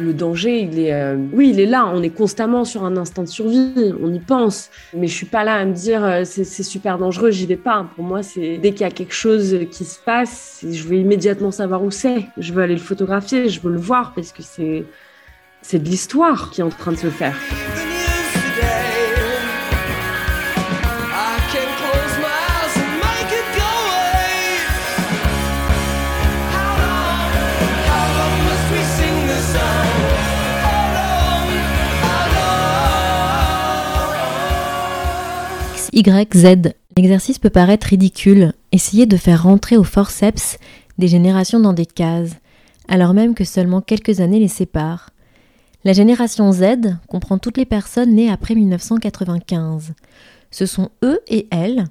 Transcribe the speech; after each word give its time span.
Le 0.00 0.14
danger, 0.14 0.60
il 0.60 0.78
est, 0.78 0.94
euh, 0.94 1.16
oui, 1.32 1.50
il 1.50 1.60
est 1.60 1.66
là. 1.66 1.90
On 1.92 2.02
est 2.02 2.10
constamment 2.10 2.64
sur 2.64 2.84
un 2.84 2.96
instant 2.96 3.22
de 3.22 3.28
survie. 3.28 3.92
On 4.02 4.12
y 4.12 4.18
pense. 4.18 4.70
Mais 4.94 5.06
je 5.06 5.14
suis 5.14 5.26
pas 5.26 5.44
là 5.44 5.56
à 5.56 5.64
me 5.64 5.72
dire 5.72 6.04
euh, 6.04 6.22
c'est 6.24 6.44
c'est 6.44 6.62
super 6.62 6.98
dangereux, 6.98 7.30
j'y 7.30 7.46
vais 7.46 7.56
pas. 7.56 7.86
Pour 7.94 8.04
moi, 8.04 8.22
c'est 8.22 8.58
dès 8.58 8.72
qu'il 8.72 8.82
y 8.82 8.84
a 8.84 8.90
quelque 8.90 9.14
chose 9.14 9.58
qui 9.70 9.84
se 9.84 9.98
passe, 9.98 10.64
je 10.68 10.82
veux 10.84 10.96
immédiatement 10.96 11.50
savoir 11.50 11.82
où 11.82 11.90
c'est. 11.90 12.26
Je 12.38 12.52
veux 12.52 12.62
aller 12.62 12.74
le 12.74 12.80
photographier, 12.80 13.48
je 13.48 13.60
veux 13.60 13.72
le 13.72 13.78
voir 13.78 14.12
parce 14.14 14.32
que 14.32 14.42
c'est 14.42 14.84
c'est 15.62 15.78
de 15.78 15.88
l'histoire 15.88 16.50
qui 16.50 16.60
est 16.62 16.64
en 16.64 16.70
train 16.70 16.92
de 16.92 16.96
se 16.96 17.10
faire. 17.10 17.36
L'exercice 36.96 37.38
peut 37.38 37.50
paraître 37.50 37.88
ridicule, 37.88 38.52
essayer 38.72 39.06
de 39.06 39.16
faire 39.16 39.42
rentrer 39.42 39.76
au 39.76 39.84
forceps 39.84 40.58
des 40.98 41.08
générations 41.08 41.60
dans 41.60 41.72
des 41.72 41.86
cases, 41.86 42.36
alors 42.88 43.12
même 43.12 43.34
que 43.34 43.44
seulement 43.44 43.80
quelques 43.80 44.20
années 44.20 44.38
les 44.38 44.48
séparent. 44.48 45.10
La 45.84 45.92
génération 45.92 46.52
Z 46.52 46.96
comprend 47.06 47.38
toutes 47.38 47.58
les 47.58 47.66
personnes 47.66 48.14
nées 48.14 48.30
après 48.30 48.54
1995. 48.54 49.92
Ce 50.50 50.66
sont 50.66 50.90
eux 51.04 51.20
et 51.28 51.48
elles 51.50 51.84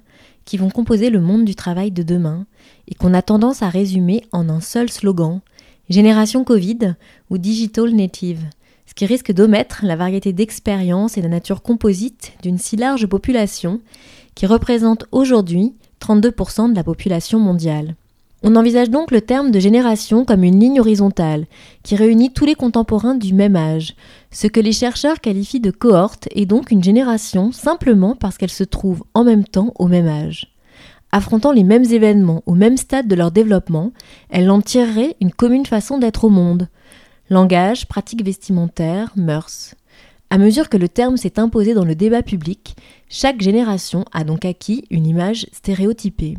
qui 0.44 0.56
vont 0.56 0.70
composer 0.70 1.10
le 1.10 1.20
monde 1.20 1.44
du 1.44 1.54
travail 1.54 1.92
de 1.92 2.02
demain 2.02 2.46
et 2.88 2.94
qu'on 2.94 3.14
a 3.14 3.22
tendance 3.22 3.62
à 3.62 3.68
résumer 3.68 4.22
en 4.32 4.48
un 4.48 4.60
seul 4.60 4.90
slogan 4.90 5.40
Génération 5.88 6.44
Covid 6.44 6.94
ou 7.30 7.38
Digital 7.38 7.90
Native 7.90 8.44
ce 8.90 8.94
qui 8.96 9.06
risque 9.06 9.30
d'omettre 9.30 9.84
la 9.84 9.94
variété 9.94 10.32
d'expériences 10.32 11.16
et 11.16 11.22
la 11.22 11.28
nature 11.28 11.62
composite 11.62 12.32
d'une 12.42 12.58
si 12.58 12.74
large 12.74 13.06
population 13.06 13.80
qui 14.34 14.46
représente 14.46 15.04
aujourd'hui 15.12 15.74
32% 16.00 16.70
de 16.70 16.74
la 16.74 16.82
population 16.82 17.38
mondiale. 17.38 17.94
On 18.42 18.56
envisage 18.56 18.90
donc 18.90 19.12
le 19.12 19.20
terme 19.20 19.52
de 19.52 19.60
génération 19.60 20.24
comme 20.24 20.42
une 20.42 20.58
ligne 20.58 20.80
horizontale 20.80 21.46
qui 21.84 21.94
réunit 21.94 22.32
tous 22.32 22.44
les 22.44 22.56
contemporains 22.56 23.14
du 23.14 23.32
même 23.32 23.54
âge, 23.54 23.94
ce 24.32 24.48
que 24.48 24.58
les 24.58 24.72
chercheurs 24.72 25.20
qualifient 25.20 25.60
de 25.60 25.70
cohorte 25.70 26.26
est 26.34 26.46
donc 26.46 26.72
une 26.72 26.82
génération 26.82 27.52
simplement 27.52 28.16
parce 28.16 28.38
qu'elle 28.38 28.50
se 28.50 28.64
trouve 28.64 29.04
en 29.14 29.22
même 29.22 29.44
temps 29.44 29.72
au 29.78 29.86
même 29.86 30.08
âge. 30.08 30.52
Affrontant 31.12 31.52
les 31.52 31.64
mêmes 31.64 31.84
événements 31.84 32.42
au 32.46 32.54
même 32.54 32.76
stade 32.76 33.06
de 33.06 33.14
leur 33.14 33.30
développement, 33.30 33.92
elle 34.30 34.50
en 34.50 34.60
tirerait 34.60 35.14
une 35.20 35.32
commune 35.32 35.66
façon 35.66 35.98
d'être 35.98 36.24
au 36.24 36.28
monde, 36.28 36.66
Langage, 37.32 37.86
pratiques 37.86 38.24
vestimentaires, 38.24 39.12
mœurs. 39.14 39.76
À 40.30 40.38
mesure 40.38 40.68
que 40.68 40.76
le 40.76 40.88
terme 40.88 41.16
s'est 41.16 41.38
imposé 41.38 41.74
dans 41.74 41.84
le 41.84 41.94
débat 41.94 42.24
public, 42.24 42.74
chaque 43.08 43.40
génération 43.40 44.04
a 44.12 44.24
donc 44.24 44.44
acquis 44.44 44.84
une 44.90 45.06
image 45.06 45.46
stéréotypée. 45.52 46.36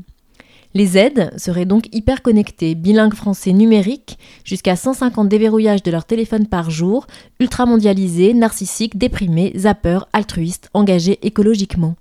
Les 0.74 0.86
Z 0.88 1.38
seraient 1.38 1.66
donc 1.66 1.88
hyper 1.94 2.22
connectés, 2.22 2.76
bilingues 2.76 3.14
français 3.14 3.54
numériques, 3.54 4.20
jusqu'à 4.44 4.76
150 4.76 5.30
déverrouillages 5.30 5.84
de 5.84 5.92
leur 5.92 6.04
téléphone 6.04 6.48
par 6.48 6.70
jour, 6.70 7.08
ultramondialisés, 7.40 8.34
narcissiques, 8.34 8.98
déprimés, 8.98 9.54
zappeurs, 9.56 10.10
altruistes, 10.12 10.70
engagés 10.74 11.26
écologiquement. 11.26 11.96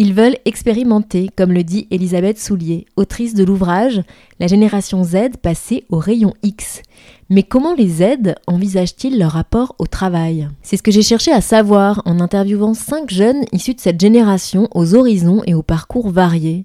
Ils 0.00 0.14
veulent 0.14 0.36
expérimenter, 0.44 1.28
comme 1.34 1.50
le 1.50 1.64
dit 1.64 1.88
Elisabeth 1.90 2.38
Soulier, 2.38 2.86
autrice 2.94 3.34
de 3.34 3.42
l'ouvrage 3.42 4.00
La 4.38 4.46
génération 4.46 5.02
Z 5.02 5.38
passée 5.42 5.86
au 5.88 5.98
rayon 5.98 6.34
X. 6.44 6.82
Mais 7.30 7.42
comment 7.42 7.74
les 7.74 7.88
Z 7.88 8.36
envisagent-ils 8.46 9.18
leur 9.18 9.32
rapport 9.32 9.74
au 9.80 9.88
travail? 9.88 10.48
C'est 10.62 10.76
ce 10.76 10.84
que 10.84 10.92
j'ai 10.92 11.02
cherché 11.02 11.32
à 11.32 11.40
savoir 11.40 12.00
en 12.04 12.20
interviewant 12.20 12.74
cinq 12.74 13.10
jeunes 13.10 13.44
issus 13.50 13.74
de 13.74 13.80
cette 13.80 14.00
génération 14.00 14.68
aux 14.72 14.94
horizons 14.94 15.42
et 15.48 15.54
aux 15.54 15.64
parcours 15.64 16.10
variés. 16.10 16.64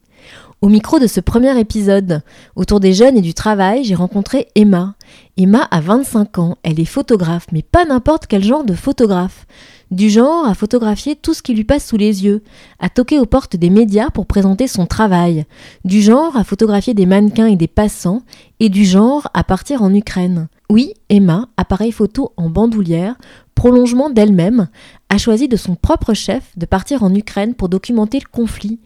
Au 0.61 0.69
micro 0.69 0.99
de 0.99 1.07
ce 1.07 1.19
premier 1.19 1.59
épisode, 1.59 2.21
autour 2.55 2.79
des 2.79 2.93
jeunes 2.93 3.17
et 3.17 3.21
du 3.21 3.33
travail, 3.33 3.83
j'ai 3.83 3.95
rencontré 3.95 4.47
Emma. 4.53 4.93
Emma 5.37 5.67
a 5.71 5.81
25 5.81 6.37
ans, 6.37 6.57
elle 6.61 6.79
est 6.79 6.85
photographe, 6.85 7.47
mais 7.51 7.63
pas 7.63 7.83
n'importe 7.83 8.27
quel 8.27 8.43
genre 8.43 8.63
de 8.63 8.75
photographe. 8.75 9.47
Du 9.93 10.09
genre 10.09 10.47
à 10.47 10.55
photographier 10.55 11.15
tout 11.15 11.35
ce 11.35 11.43
qui 11.43 11.53
lui 11.53 11.65
passe 11.65 11.85
sous 11.85 11.97
les 11.97 12.25
yeux, 12.25 12.41
à 12.79 12.89
toquer 12.89 13.19
aux 13.19 13.27
portes 13.27 13.55
des 13.55 13.69
médias 13.69 14.09
pour 14.09 14.25
présenter 14.25 14.67
son 14.67 14.87
travail, 14.87 15.45
du 15.85 16.01
genre 16.01 16.35
à 16.35 16.43
photographier 16.43 16.95
des 16.95 17.05
mannequins 17.05 17.45
et 17.45 17.55
des 17.55 17.67
passants, 17.67 18.23
et 18.59 18.69
du 18.69 18.85
genre 18.85 19.27
à 19.35 19.43
partir 19.43 19.83
en 19.83 19.93
Ukraine. 19.93 20.47
Oui, 20.67 20.95
Emma, 21.09 21.47
appareil 21.57 21.91
photo 21.91 22.33
en 22.37 22.49
bandoulière, 22.49 23.13
prolongement 23.53 24.09
d'elle-même, 24.09 24.67
a 25.11 25.19
choisi 25.19 25.47
de 25.47 25.57
son 25.57 25.75
propre 25.75 26.15
chef 26.15 26.57
de 26.57 26.65
partir 26.65 27.03
en 27.03 27.13
Ukraine 27.13 27.53
pour 27.53 27.69
documenter 27.69 28.17
le 28.17 28.31
conflit 28.31 28.79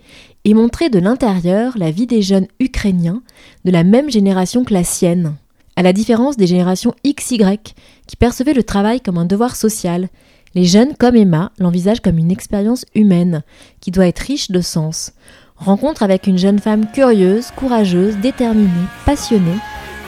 et 0.44 0.54
montrer 0.54 0.90
de 0.90 1.00
l'intérieur 1.00 1.78
la 1.78 1.90
vie 1.90 2.08
des 2.08 2.22
jeunes 2.22 2.48
ukrainiens 2.60 3.22
de 3.64 3.72
la 3.72 3.86
même 3.86 4.10
génération 4.10 4.66
que 4.66 4.74
la 4.74 4.84
sienne. 4.84 5.36
À 5.78 5.84
la 5.84 5.94
différence 5.94 6.36
des 6.36 6.48
générations 6.48 6.96
XY 7.06 7.60
qui 8.08 8.16
percevaient 8.18 8.54
le 8.54 8.64
travail 8.64 9.00
comme 9.00 9.18
un 9.18 9.26
devoir 9.26 9.56
social, 9.56 10.10
les 10.58 10.66
jeunes 10.66 10.96
comme 10.96 11.16
Emma 11.16 11.52
l'envisagent 11.60 12.00
comme 12.00 12.18
une 12.18 12.32
expérience 12.32 12.84
humaine 12.96 13.44
qui 13.80 13.92
doit 13.92 14.08
être 14.08 14.22
riche 14.22 14.50
de 14.50 14.60
sens. 14.60 15.14
Rencontre 15.56 16.02
avec 16.02 16.26
une 16.26 16.40
jeune 16.40 16.58
femme 16.58 16.90
curieuse, 16.92 17.52
courageuse, 17.52 18.18
déterminée, 18.18 18.88
passionnée, 19.06 19.60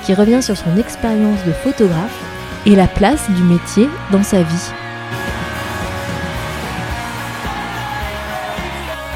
qui 0.03 0.15
revient 0.15 0.41
sur 0.41 0.57
son 0.57 0.75
expérience 0.77 1.45
de 1.45 1.51
photographe 1.51 2.63
et 2.65 2.75
la 2.75 2.87
place 2.87 3.29
du 3.29 3.43
métier 3.43 3.87
dans 4.11 4.23
sa 4.23 4.41
vie. 4.41 4.71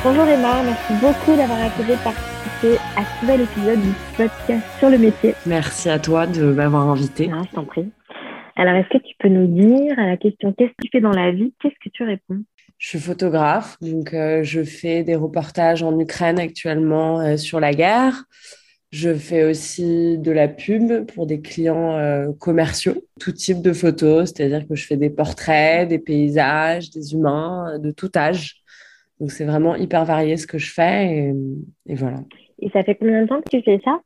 Bonjour 0.04 0.28
Emma, 0.28 0.62
merci 0.62 0.94
beaucoup 1.02 1.36
d'avoir 1.36 1.64
accepté 1.64 1.94
de 1.94 2.04
participer 2.04 2.78
à 2.96 3.02
ce 3.06 3.26
nouvel 3.26 3.42
épisode 3.42 3.82
du 3.82 3.94
podcast 4.16 4.64
sur 4.78 4.92
le 4.92 5.00
métier. 5.00 5.34
Merci 5.48 5.90
à 5.90 5.98
toi 5.98 6.28
de 6.28 6.44
m'avoir 6.44 6.90
invité. 6.90 7.32
Ah, 7.34 7.42
je 7.50 7.56
t'en 7.56 7.64
prie. 7.64 7.90
Alors, 8.56 8.76
est-ce 8.76 8.90
que 8.90 9.04
tu 9.04 9.16
peux 9.20 9.30
nous 9.30 9.48
dire 9.48 9.98
à 9.98 10.06
la 10.06 10.18
question 10.18 10.54
qu'est-ce 10.54 10.70
que 10.72 10.84
tu 10.84 10.90
fais 10.92 11.02
dans 11.02 11.12
la 11.12 11.32
vie? 11.32 11.54
Qu'est-ce 11.62 11.76
que 11.84 11.90
tu 11.90 12.04
réponds? 12.04 12.44
Je 12.78 12.90
suis 12.90 13.00
photographe, 13.00 13.78
donc 13.82 14.14
euh, 14.14 14.44
je 14.44 14.64
fais 14.64 15.04
des 15.04 15.16
reportages 15.16 15.84
en 15.84 15.98
Ukraine 16.00 16.40
actuellement 16.40 17.22
euh, 17.22 17.38
sur 17.38 17.60
la 17.60 17.74
guerre. 17.74 18.26
Je 18.92 19.14
fais 19.16 19.44
aussi 19.44 20.18
de 20.20 20.32
la 20.32 20.48
pub 20.48 21.06
pour 21.14 21.26
des 21.26 21.42
clients 21.42 21.98
euh, 21.98 22.32
commerciaux, 22.40 22.94
tout 23.20 23.32
type 23.32 23.62
de 23.62 23.74
photos, 23.74 24.32
c'est-à-dire 24.32 24.68
que 24.68 24.76
je 24.76 24.86
fais 24.86 24.98
des 24.98 25.10
portraits, 25.10 25.88
des 25.88 25.98
paysages, 25.98 26.92
des 26.92 27.14
humains, 27.14 27.80
de 27.80 27.90
tout 27.90 28.12
âge. 28.16 28.58
Donc 29.20 29.32
c'est 29.32 29.46
vraiment 29.46 29.76
hyper 29.76 30.06
varié 30.06 30.38
ce 30.38 30.46
que 30.46 30.58
je 30.58 30.72
fais 30.72 31.06
et, 31.06 31.34
et, 31.88 31.96
voilà. 31.96 32.18
Et 32.60 32.70
ça 32.70 32.84
fait 32.84 32.96
combien 32.96 33.24
de 33.24 33.28
temps 33.28 33.42
que 33.42 33.50
tu 33.50 33.64
fais 33.64 33.80
ça? 33.84 34.00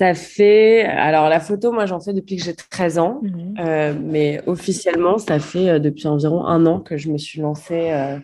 Ça 0.00 0.14
fait, 0.14 0.80
alors 0.84 1.28
la 1.28 1.40
photo, 1.40 1.72
moi 1.72 1.84
j'en 1.84 2.00
fais 2.00 2.14
depuis 2.14 2.36
que 2.36 2.42
j'ai 2.42 2.54
13 2.54 2.98
ans, 2.98 3.20
mmh. 3.20 3.54
euh, 3.60 3.94
mais 4.02 4.40
officiellement 4.46 5.18
ça 5.18 5.38
fait 5.38 5.68
euh, 5.68 5.78
depuis 5.78 6.08
environ 6.08 6.46
un 6.46 6.64
an 6.64 6.80
que 6.80 6.96
je 6.96 7.10
me 7.10 7.18
suis 7.18 7.42
lancée 7.42 7.90
euh, 7.90 8.16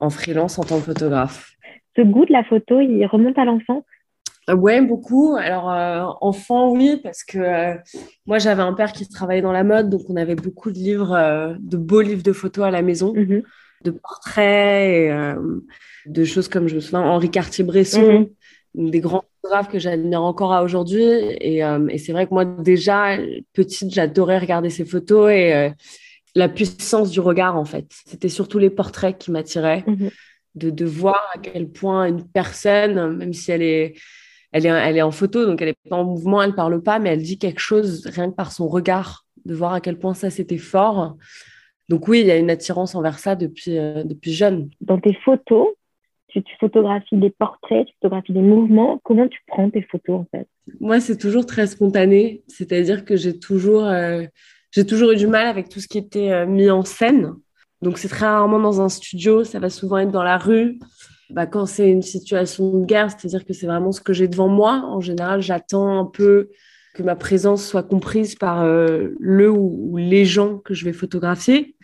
en 0.00 0.08
freelance 0.08 0.58
en 0.58 0.64
tant 0.64 0.78
que 0.78 0.86
photographe. 0.86 1.52
Ce 1.96 2.00
goût 2.00 2.24
de 2.24 2.32
la 2.32 2.44
photo, 2.44 2.80
il 2.80 3.04
remonte 3.04 3.36
à 3.36 3.44
l'enfance 3.44 3.84
Ouais, 4.50 4.80
beaucoup. 4.80 5.36
Alors, 5.36 6.16
enfant, 6.22 6.70
oui, 6.70 6.98
parce 7.02 7.22
que 7.22 7.74
moi, 8.24 8.38
j'avais 8.38 8.62
un 8.62 8.72
père 8.72 8.92
qui 8.92 9.06
travaillait 9.06 9.42
dans 9.42 9.52
la 9.52 9.64
mode, 9.64 9.90
donc 9.90 10.08
on 10.08 10.16
avait 10.16 10.36
beaucoup 10.36 10.70
de 10.70 10.78
livres, 10.78 11.58
de 11.60 11.76
beaux 11.76 12.00
livres 12.00 12.22
de 12.22 12.32
photos 12.32 12.64
à 12.64 12.70
la 12.70 12.80
maison, 12.80 13.12
mmh. 13.14 13.42
de 13.84 13.90
portraits, 13.90 14.88
et, 14.88 15.34
de 16.06 16.24
choses 16.24 16.48
comme, 16.48 16.66
je 16.66 16.76
me 16.76 16.80
souviens, 16.80 17.02
Henri 17.02 17.30
Cartier-Bresson, 17.30 18.20
mmh. 18.20 18.26
Des 18.78 19.00
grands 19.00 19.24
photographes 19.42 19.68
que 19.68 19.78
j'admire 19.78 20.22
encore 20.22 20.52
à 20.52 20.62
aujourd'hui. 20.62 21.02
Et, 21.02 21.58
et 21.58 21.98
c'est 21.98 22.12
vrai 22.12 22.26
que 22.26 22.34
moi, 22.34 22.44
déjà, 22.44 23.16
petite, 23.52 23.92
j'adorais 23.92 24.38
regarder 24.38 24.70
ces 24.70 24.84
photos 24.84 25.30
et 25.30 25.70
la 26.34 26.48
puissance 26.48 27.10
du 27.10 27.20
regard, 27.20 27.56
en 27.56 27.64
fait. 27.64 27.86
C'était 28.06 28.28
surtout 28.28 28.58
les 28.58 28.70
portraits 28.70 29.18
qui 29.18 29.30
m'attiraient, 29.30 29.84
mmh. 29.86 30.08
de, 30.54 30.70
de 30.70 30.84
voir 30.84 31.28
à 31.34 31.38
quel 31.38 31.68
point 31.68 32.06
une 32.06 32.24
personne, 32.24 33.16
même 33.16 33.32
si 33.32 33.50
elle 33.50 33.62
est 33.62 33.94
elle 34.52 34.66
est, 34.66 34.70
elle 34.70 34.96
est 34.96 35.02
en 35.02 35.10
photo, 35.10 35.44
donc 35.44 35.60
elle 35.60 35.68
n'est 35.68 35.90
pas 35.90 35.96
en 35.96 36.04
mouvement, 36.04 36.42
elle 36.42 36.50
ne 36.50 36.54
parle 36.54 36.82
pas, 36.82 36.98
mais 36.98 37.10
elle 37.10 37.22
dit 37.22 37.38
quelque 37.38 37.60
chose 37.60 38.06
rien 38.06 38.30
que 38.30 38.34
par 38.34 38.52
son 38.52 38.68
regard, 38.68 39.26
de 39.44 39.54
voir 39.54 39.74
à 39.74 39.80
quel 39.80 39.98
point 39.98 40.14
ça 40.14 40.30
c'était 40.30 40.58
fort. 40.58 41.16
Donc 41.88 42.08
oui, 42.08 42.20
il 42.20 42.26
y 42.26 42.30
a 42.30 42.36
une 42.36 42.50
attirance 42.50 42.94
envers 42.94 43.18
ça 43.18 43.34
depuis, 43.34 43.78
euh, 43.78 44.04
depuis 44.04 44.32
jeune. 44.32 44.70
Dans 44.80 44.98
tes 44.98 45.14
photos, 45.24 45.68
tu, 46.28 46.42
photographies 46.60 47.16
des 47.16 47.30
portraits, 47.30 47.86
tu 47.86 47.94
photographies 48.00 48.32
des 48.32 48.42
mouvements. 48.42 49.00
Comment 49.04 49.28
tu 49.28 49.40
prends 49.46 49.70
tes 49.70 49.82
photos 49.82 50.20
en 50.20 50.26
fait? 50.30 50.46
Moi, 50.80 51.00
c'est 51.00 51.16
toujours 51.16 51.46
très 51.46 51.66
spontané. 51.66 52.42
C'est-à-dire 52.46 53.04
que 53.04 53.16
j'ai 53.16 53.38
toujours, 53.38 53.84
euh, 53.84 54.24
toujours 54.86 55.12
eu 55.12 55.16
du 55.16 55.26
mal 55.26 55.46
avec 55.46 55.68
tout 55.68 55.80
ce 55.80 55.88
qui 55.88 55.98
était 55.98 56.30
euh, 56.30 56.46
mis 56.46 56.70
en 56.70 56.82
scène. 56.82 57.34
Donc 57.82 57.98
c'est 57.98 58.08
très 58.08 58.26
rarement 58.26 58.58
dans 58.58 58.80
un 58.80 58.88
studio, 58.88 59.44
ça 59.44 59.60
va 59.60 59.70
souvent 59.70 59.98
être 59.98 60.10
dans 60.10 60.24
la 60.24 60.36
rue. 60.36 60.78
Bah, 61.30 61.46
quand 61.46 61.66
c'est 61.66 61.90
une 61.90 62.02
situation 62.02 62.80
de 62.80 62.84
guerre, 62.84 63.10
c'est-à-dire 63.10 63.44
que 63.44 63.52
c'est 63.52 63.66
vraiment 63.66 63.92
ce 63.92 64.00
que 64.00 64.12
j'ai 64.12 64.28
devant 64.28 64.48
moi. 64.48 64.82
En 64.86 65.00
général, 65.00 65.42
j'attends 65.42 65.98
un 65.98 66.06
peu 66.06 66.50
que 66.94 67.02
ma 67.02 67.16
présence 67.16 67.64
soit 67.64 67.82
comprise 67.82 68.34
par 68.34 68.66
le 68.66 69.50
ou 69.50 69.96
les 69.98 70.24
gens 70.24 70.58
que 70.58 70.74
je 70.74 70.84
vais 70.84 70.94
photographier. 70.94 71.76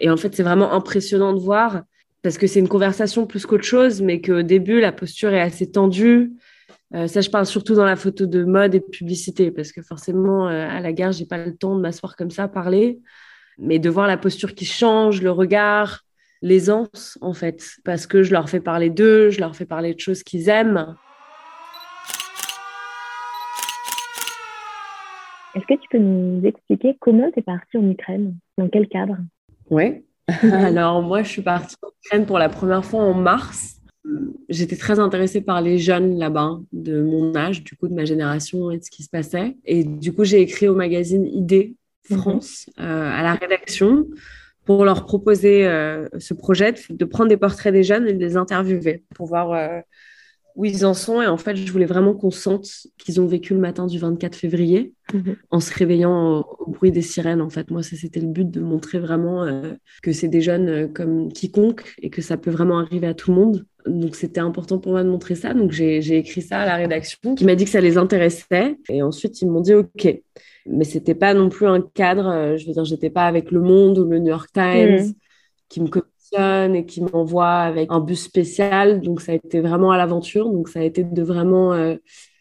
Et 0.00 0.10
en 0.10 0.16
fait, 0.16 0.34
c'est 0.34 0.42
vraiment 0.42 0.72
impressionnant 0.72 1.34
de 1.34 1.40
voir 1.40 1.82
parce 2.22 2.38
que 2.38 2.46
c'est 2.46 2.60
une 2.60 2.68
conversation 2.68 3.26
plus 3.26 3.46
qu'autre 3.46 3.64
chose, 3.64 4.02
mais 4.02 4.20
qu'au 4.20 4.42
début, 4.42 4.80
la 4.80 4.92
posture 4.92 5.32
est 5.32 5.40
assez 5.40 5.70
tendue. 5.70 6.32
Euh, 6.94 7.06
ça, 7.06 7.20
je 7.20 7.30
parle 7.30 7.46
surtout 7.46 7.74
dans 7.74 7.84
la 7.84 7.96
photo 7.96 8.26
de 8.26 8.44
mode 8.44 8.74
et 8.74 8.80
de 8.80 8.84
publicité, 8.84 9.50
parce 9.50 9.72
que 9.72 9.82
forcément, 9.82 10.48
euh, 10.48 10.68
à 10.68 10.80
la 10.80 10.92
gare, 10.92 11.12
j'ai 11.12 11.26
pas 11.26 11.44
le 11.44 11.54
temps 11.54 11.76
de 11.76 11.80
m'asseoir 11.80 12.16
comme 12.16 12.30
ça, 12.30 12.48
parler, 12.48 12.98
mais 13.58 13.78
de 13.78 13.90
voir 13.90 14.06
la 14.06 14.16
posture 14.16 14.54
qui 14.54 14.64
change, 14.64 15.20
le 15.22 15.30
regard, 15.30 16.04
l'aisance, 16.42 17.18
en 17.20 17.34
fait, 17.34 17.64
parce 17.84 18.06
que 18.06 18.22
je 18.22 18.32
leur 18.32 18.48
fais 18.48 18.60
parler 18.60 18.90
d'eux, 18.90 19.30
je 19.30 19.40
leur 19.40 19.54
fais 19.54 19.66
parler 19.66 19.94
de 19.94 20.00
choses 20.00 20.22
qu'ils 20.22 20.48
aiment. 20.48 20.96
Est-ce 25.54 25.66
que 25.66 25.80
tu 25.80 25.88
peux 25.90 25.98
nous 25.98 26.44
expliquer 26.44 26.96
comment 27.00 27.30
tu 27.32 27.40
es 27.40 27.42
partie 27.42 27.76
en 27.76 27.90
Ukraine? 27.90 28.36
Dans 28.56 28.68
quel 28.68 28.88
cadre? 28.88 29.16
Oui. 29.70 30.04
Alors, 30.42 31.02
moi, 31.02 31.22
je 31.22 31.28
suis 31.28 31.42
partie 31.42 31.76
en 31.82 31.88
Ukraine 32.04 32.26
pour 32.26 32.38
la 32.38 32.48
première 32.48 32.84
fois 32.84 33.02
en 33.02 33.14
mars. 33.14 33.76
J'étais 34.48 34.76
très 34.76 34.98
intéressée 34.98 35.40
par 35.40 35.60
les 35.60 35.78
jeunes 35.78 36.18
là-bas, 36.18 36.58
de 36.72 37.02
mon 37.02 37.34
âge, 37.36 37.64
du 37.64 37.76
coup, 37.76 37.88
de 37.88 37.94
ma 37.94 38.04
génération 38.04 38.70
et 38.70 38.78
de 38.78 38.84
ce 38.84 38.90
qui 38.90 39.02
se 39.02 39.10
passait. 39.10 39.56
Et 39.64 39.84
du 39.84 40.12
coup, 40.12 40.24
j'ai 40.24 40.40
écrit 40.40 40.68
au 40.68 40.74
magazine 40.74 41.26
ID 41.26 41.74
France, 42.10 42.70
mhm. 42.78 42.84
euh, 42.84 43.10
à 43.12 43.22
la 43.22 43.34
rédaction, 43.34 44.06
pour 44.64 44.84
leur 44.84 45.04
proposer 45.04 45.66
euh, 45.66 46.08
ce 46.18 46.34
projet 46.34 46.74
de, 46.90 47.04
prendre 47.04 47.28
des 47.28 47.36
portraits 47.36 47.72
des 47.72 47.82
jeunes 47.82 48.06
et 48.06 48.12
de 48.12 48.18
les 48.18 48.36
interviewer 48.36 49.04
pour 49.14 49.26
voir 49.26 49.52
euh, 49.52 49.80
où 50.58 50.64
ils 50.64 50.84
en 50.84 50.92
sont. 50.92 51.22
Et 51.22 51.26
en 51.26 51.36
fait, 51.36 51.56
je 51.56 51.70
voulais 51.72 51.86
vraiment 51.86 52.14
qu'on 52.14 52.32
sente 52.32 52.68
qu'ils 52.98 53.20
ont 53.20 53.26
vécu 53.26 53.54
le 53.54 53.60
matin 53.60 53.86
du 53.86 53.98
24 53.98 54.34
février 54.34 54.92
mhm. 55.14 55.36
en 55.50 55.60
se 55.60 55.72
réveillant 55.72 56.44
au, 56.58 56.70
bruit 56.70 56.90
des 56.90 57.00
sirènes. 57.00 57.40
En 57.40 57.48
fait, 57.48 57.70
moi, 57.70 57.84
ça, 57.84 57.96
c'était 57.96 58.20
le 58.20 58.26
but 58.26 58.50
de 58.50 58.60
montrer 58.60 58.98
vraiment 58.98 59.44
euh, 59.44 59.74
que 60.02 60.12
c'est 60.12 60.26
des 60.26 60.40
jeunes 60.40 60.68
euh, 60.68 60.88
comme 60.88 61.32
quiconque 61.32 61.94
et 62.02 62.10
que 62.10 62.20
ça 62.22 62.36
peut 62.36 62.50
vraiment 62.50 62.80
arriver 62.80 63.06
à 63.06 63.14
tout 63.14 63.30
le 63.30 63.36
monde. 63.36 63.66
Donc, 63.86 64.16
c'était 64.16 64.40
important 64.40 64.78
pour 64.78 64.92
moi 64.92 65.04
de 65.04 65.08
montrer 65.08 65.36
ça. 65.36 65.54
Donc, 65.54 65.70
j'ai 65.70 66.16
écrit 66.16 66.42
ça 66.42 66.58
à 66.58 66.66
la 66.66 66.74
rédaction 66.74 67.36
qui 67.36 67.44
m'a 67.44 67.54
dit 67.54 67.64
que 67.64 67.70
ça 67.70 67.80
les 67.80 67.96
intéressait. 67.96 68.76
Et 68.90 69.00
ensuite, 69.00 69.40
ils 69.40 69.48
m'ont 69.48 69.60
dit 69.60 69.74
OK. 69.74 70.08
Mais 70.66 70.84
c'était 70.84 71.14
pas 71.14 71.34
non 71.34 71.50
plus 71.50 71.68
un 71.68 71.80
cadre. 71.80 72.26
Euh, 72.26 72.56
je 72.56 72.66
veux 72.66 72.72
dire, 72.72 72.84
j'étais 72.84 73.10
pas 73.10 73.26
avec 73.26 73.52
Le 73.52 73.60
Monde 73.60 73.96
ou 73.98 74.04
le 74.04 74.18
New 74.18 74.30
York 74.30 74.50
Times 74.52 75.06
mhm. 75.06 75.14
qui 75.68 75.80
me 75.80 75.88
et 76.36 76.84
qui 76.86 77.00
m'envoie 77.00 77.50
avec 77.50 77.88
un 77.90 78.00
bus 78.00 78.22
spécial. 78.22 79.00
Donc, 79.00 79.20
ça 79.20 79.32
a 79.32 79.34
été 79.34 79.60
vraiment 79.60 79.90
à 79.90 79.96
l'aventure. 79.96 80.50
Donc, 80.50 80.68
ça 80.68 80.80
a 80.80 80.82
été 80.82 81.04
de 81.04 81.22
vraiment 81.22 81.72
euh, 81.72 81.96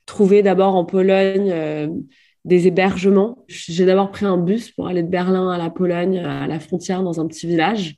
trouver 0.05 0.41
d'abord 0.43 0.75
en 0.75 0.85
Pologne 0.85 1.51
euh, 1.51 1.87
des 2.45 2.67
hébergements. 2.67 3.45
J'ai 3.47 3.85
d'abord 3.85 4.11
pris 4.11 4.25
un 4.25 4.37
bus 4.37 4.71
pour 4.71 4.87
aller 4.87 5.03
de 5.03 5.09
Berlin 5.09 5.49
à 5.49 5.57
la 5.57 5.69
Pologne, 5.69 6.19
à 6.19 6.47
la 6.47 6.59
frontière, 6.59 7.03
dans 7.03 7.19
un 7.19 7.27
petit 7.27 7.47
village. 7.47 7.95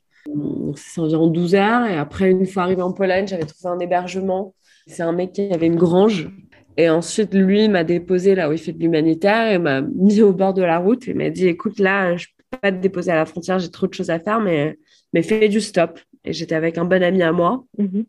C'est 0.75 1.01
environ 1.01 1.27
12 1.27 1.55
heures. 1.55 1.85
Et 1.87 1.97
après, 1.97 2.29
une 2.29 2.45
fois 2.45 2.63
arrivé 2.63 2.81
en 2.81 2.93
Pologne, 2.93 3.27
j'avais 3.27 3.45
trouvé 3.45 3.73
un 3.73 3.79
hébergement. 3.79 4.53
C'est 4.87 5.03
un 5.03 5.11
mec 5.11 5.33
qui 5.33 5.51
avait 5.53 5.67
une 5.67 5.75
grange. 5.75 6.29
Et 6.77 6.89
ensuite, 6.89 7.33
lui 7.33 7.67
m'a 7.67 7.83
déposé 7.83 8.35
là 8.35 8.49
où 8.49 8.53
il 8.53 8.57
fait 8.57 8.71
de 8.71 8.79
l'humanitaire 8.79 9.51
et 9.51 9.57
m'a 9.57 9.81
mis 9.95 10.21
au 10.21 10.33
bord 10.33 10.53
de 10.53 10.63
la 10.63 10.77
route 10.77 11.07
et 11.07 11.13
m'a 11.13 11.29
dit 11.29 11.47
Écoute, 11.47 11.79
là, 11.79 12.15
je 12.15 12.27
pas 12.61 12.71
te 12.71 12.77
déposer 12.77 13.11
à 13.11 13.15
la 13.15 13.25
frontière, 13.25 13.59
j'ai 13.59 13.71
trop 13.71 13.87
de 13.87 13.93
choses 13.93 14.09
à 14.09 14.19
faire, 14.19 14.39
mais 14.39 14.77
mais 15.13 15.23
fais 15.23 15.49
du 15.49 15.61
stop. 15.61 15.99
Et 16.23 16.33
j'étais 16.33 16.55
avec 16.55 16.77
un 16.77 16.85
bon 16.85 17.01
ami 17.01 17.23
à 17.23 17.31
moi. 17.31 17.63
Mhm. 17.77 18.05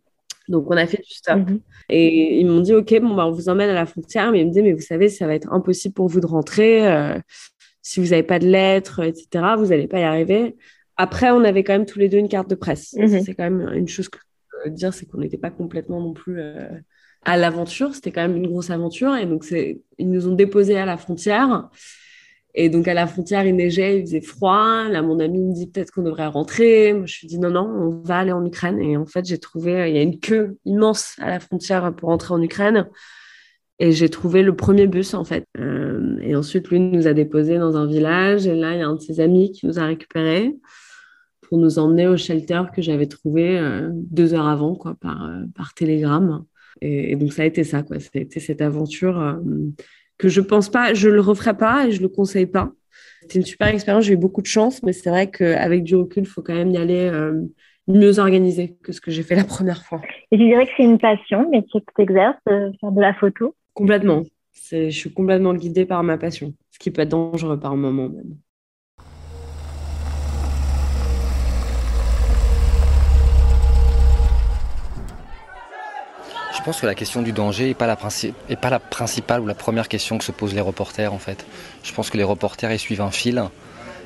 Donc, 0.49 0.67
on 0.69 0.77
a 0.77 0.87
fait 0.87 1.03
du 1.03 1.13
stop. 1.13 1.39
Mhm. 1.39 1.61
Et 1.89 2.41
ils 2.41 2.47
m'ont 2.47 2.61
dit, 2.61 2.75
OK, 2.75 2.93
bon, 3.01 3.15
bah, 3.15 3.27
on 3.27 3.31
vous 3.31 3.49
emmène 3.49 3.71
à 3.71 3.75
la 3.75 3.87
frontière. 3.87 4.33
Mais 4.33 4.41
ils 4.41 4.47
me 4.47 4.51
disaient, 4.51 4.63
mais 4.63 4.73
vous 4.73 4.81
savez, 4.81 5.09
ça 5.09 5.27
va 5.27 5.35
être 5.35 5.53
impossible 5.53 5.95
pour 5.95 6.09
vous 6.09 6.21
de 6.21 6.27
rentrer. 6.27 6.87
Euh, 6.87 7.19
si 7.83 8.01
vous 8.01 8.09
n'avez 8.09 8.23
pas 8.23 8.39
de 8.39 8.47
lettres, 8.47 9.01
etc., 9.01 9.29
vous 9.57 9.67
n'allez 9.67 9.87
pas 9.87 10.01
y 10.01 10.03
arriver. 10.03 10.57
Après, 10.97 11.31
on 11.31 11.45
avait 11.45 11.65
quand 11.65 11.73
même 11.73 11.87
tous 11.87 11.99
les 11.99 12.09
deux 12.09 12.19
une 12.19 12.29
carte 12.29 12.51
de 12.51 12.55
presse. 12.55 12.95
Mhm. 12.95 13.23
C'est 13.23 13.35
quand 13.35 13.45
même 13.45 13.73
une 13.75 13.89
chose 13.89 14.09
que 14.09 14.19
je 14.65 14.69
veux 14.69 14.75
dire, 14.75 14.93
c'est 14.93 15.07
qu'on 15.07 15.19
n'était 15.19 15.39
pas 15.39 15.51
complètement 15.51 16.01
non 16.01 16.13
plus 16.13 16.41
euh, 16.41 16.69
à 17.25 17.37
l'aventure. 17.37 17.95
C'était 17.95 18.11
quand 18.11 18.23
même 18.23 18.37
une 18.37 18.49
grosse 18.49 18.71
aventure. 18.71 19.17
Et 19.17 19.27
donc, 19.27 19.47
ils 19.51 20.11
nous 20.11 20.27
ont 20.27 20.35
déposés 20.35 20.77
à 20.77 20.85
la 20.85 20.97
frontière. 20.97 21.71
Et 22.55 22.69
donc, 22.69 22.89
à 22.89 22.95
la 22.95 23.07
frontière, 23.07 23.47
il 23.47 23.55
neigeait, 23.55 24.01
il 24.01 24.03
faisait 24.03 24.21
froid. 24.21 24.89
Là, 24.89 25.03
mon 25.03 25.21
ami 25.21 25.39
me 25.39 25.53
dit 25.53 25.69
peut-être 25.69 25.93
qu'on 25.93 26.03
devrait 26.03 26.27
rentrer. 26.27 26.93
Moi, 26.93 27.07
je 27.07 27.21
lui 27.21 27.29
dis 27.29 27.39
non, 27.39 27.51
non, 27.51 27.63
on 27.63 28.03
va 28.03 28.19
aller 28.19 28.33
en 28.33 28.45
Ukraine. 28.45 28.81
Et 28.81 28.97
en 28.97 29.07
fait, 29.07 29.25
j'ai 29.25 29.39
trouvé, 29.39 29.77
euh, 29.77 29.89
il 29.89 29.95
y 29.95 29.99
a 29.99 30.03
une 30.03 30.19
queue 30.19 30.57
immense 30.65 31.15
à 31.21 31.29
la 31.29 31.41
frontière 31.41 31.95
pour 31.95 32.09
entrer 32.09 32.35
en 32.35 32.43
Ukraine. 32.43 32.89
Et 33.79 33.93
j'ai 33.93 34.09
trouvé 34.09 34.43
le 34.43 34.55
premier 34.55 34.87
bus, 34.89 35.15
en 35.15 35.25
fait. 35.25 35.45
Euh, 35.59 36.19
et 36.21 36.35
ensuite, 36.35 36.69
lui 36.69 36.81
nous 36.81 37.07
a 37.07 37.15
déposés 37.15 37.59
dans 37.59 37.77
un 37.77 37.87
village. 37.87 38.47
Et 38.47 38.55
là, 38.55 38.75
il 38.75 38.81
y 38.81 38.83
a 38.83 38.89
un 38.89 38.97
de 38.97 39.01
ses 39.01 39.21
amis 39.21 39.53
qui 39.53 39.67
nous 39.67 39.79
a 39.79 39.87
récupérés 39.87 40.57
pour 41.43 41.59
nous 41.59 41.79
emmener 41.79 42.07
au 42.07 42.17
shelter 42.17 42.63
que 42.75 42.83
j'avais 42.83 43.07
trouvé 43.07 43.59
euh, 43.59 43.91
deux 43.93 44.35
heures 44.35 44.49
avant, 44.49 44.75
quoi, 44.75 44.97
par, 45.01 45.31
par 45.55 45.73
télégramme. 45.75 46.45
Et, 46.83 47.15
donc, 47.17 47.33
ça 47.33 47.43
a 47.43 47.45
été 47.47 47.63
ça, 47.63 47.83
quoi. 47.83 47.97
Été 48.15 48.41
cette 48.41 48.61
aventure 48.61 49.39
que 50.21 50.29
je 50.29 50.43
pense 50.43 50.69
pas, 50.69 50.93
je 50.93 51.09
le 51.09 51.21
referai 51.21 51.57
pas 51.57 51.87
et 51.87 51.93
je 51.93 52.03
le 52.03 52.09
conseille 52.09 52.47
pas. 52.47 52.73
C'était 53.23 53.39
une 53.39 53.47
super 53.47 53.69
expérience, 53.69 54.05
j'ai 54.05 54.13
eu 54.13 54.19
beaucoup 54.19 54.43
de 54.43 54.47
chance, 54.47 54.83
mais 54.83 54.93
c'est 54.93 55.09
vrai 55.09 55.31
qu'avec 55.31 55.83
du 55.83 55.97
recul, 55.97 56.25
il 56.25 56.29
faut 56.29 56.43
quand 56.43 56.55
même 56.55 56.71
y 56.71 56.77
aller 56.77 57.07
euh, 57.07 57.41
mieux 57.89 58.19
organisé 58.19 58.77
que 58.83 58.93
ce 58.93 59.01
que 59.01 59.11
j'ai 59.11 59.23
fait 59.23 59.35
la 59.35 59.45
première 59.45 59.83
fois. 59.83 60.03
Et 60.31 60.39
je 60.39 60.45
dirais 60.45 60.67
que 60.67 60.73
c'est 60.77 60.85
une 60.85 60.99
passion, 60.99 61.49
mais 61.51 61.63
que 61.63 61.79
tu 61.79 62.03
exerces, 62.03 62.37
euh, 62.49 62.71
faire 62.81 62.93
de 62.93 63.01
la 63.01 63.15
photo? 63.15 63.55
Complètement. 63.73 64.23
Je 64.71 64.91
suis 64.91 65.13
complètement 65.13 65.55
guidée 65.55 65.87
par 65.87 66.03
ma 66.03 66.19
passion, 66.19 66.53
ce 66.71 66.79
qui 66.79 66.91
peut 66.91 67.03
être 67.03 67.09
dangereux 67.09 67.59
par 67.59 67.77
moment 67.77 68.09
même. 68.09 68.37
Je 76.61 76.65
pense 76.67 76.79
que 76.79 76.87
la 76.87 76.95
question 76.95 77.23
du 77.23 77.33
danger 77.33 77.69
n'est 77.69 77.75
pas, 77.75 77.87
la 77.87 78.79
principale 78.79 79.41
ou 79.41 79.47
la 79.47 79.55
première 79.55 79.89
question 79.89 80.19
que 80.19 80.25
se 80.25 80.31
posent 80.31 80.53
les 80.53 80.61
reporters 80.61 81.11
en 81.11 81.19
fait? 81.19 81.47
Je 81.83 81.91
pense 81.95 82.11
que 82.11 82.19
les 82.19 82.23
reporters 82.23 82.79
suivent 82.79 83.01
un 83.01 83.11
fil 83.11 83.43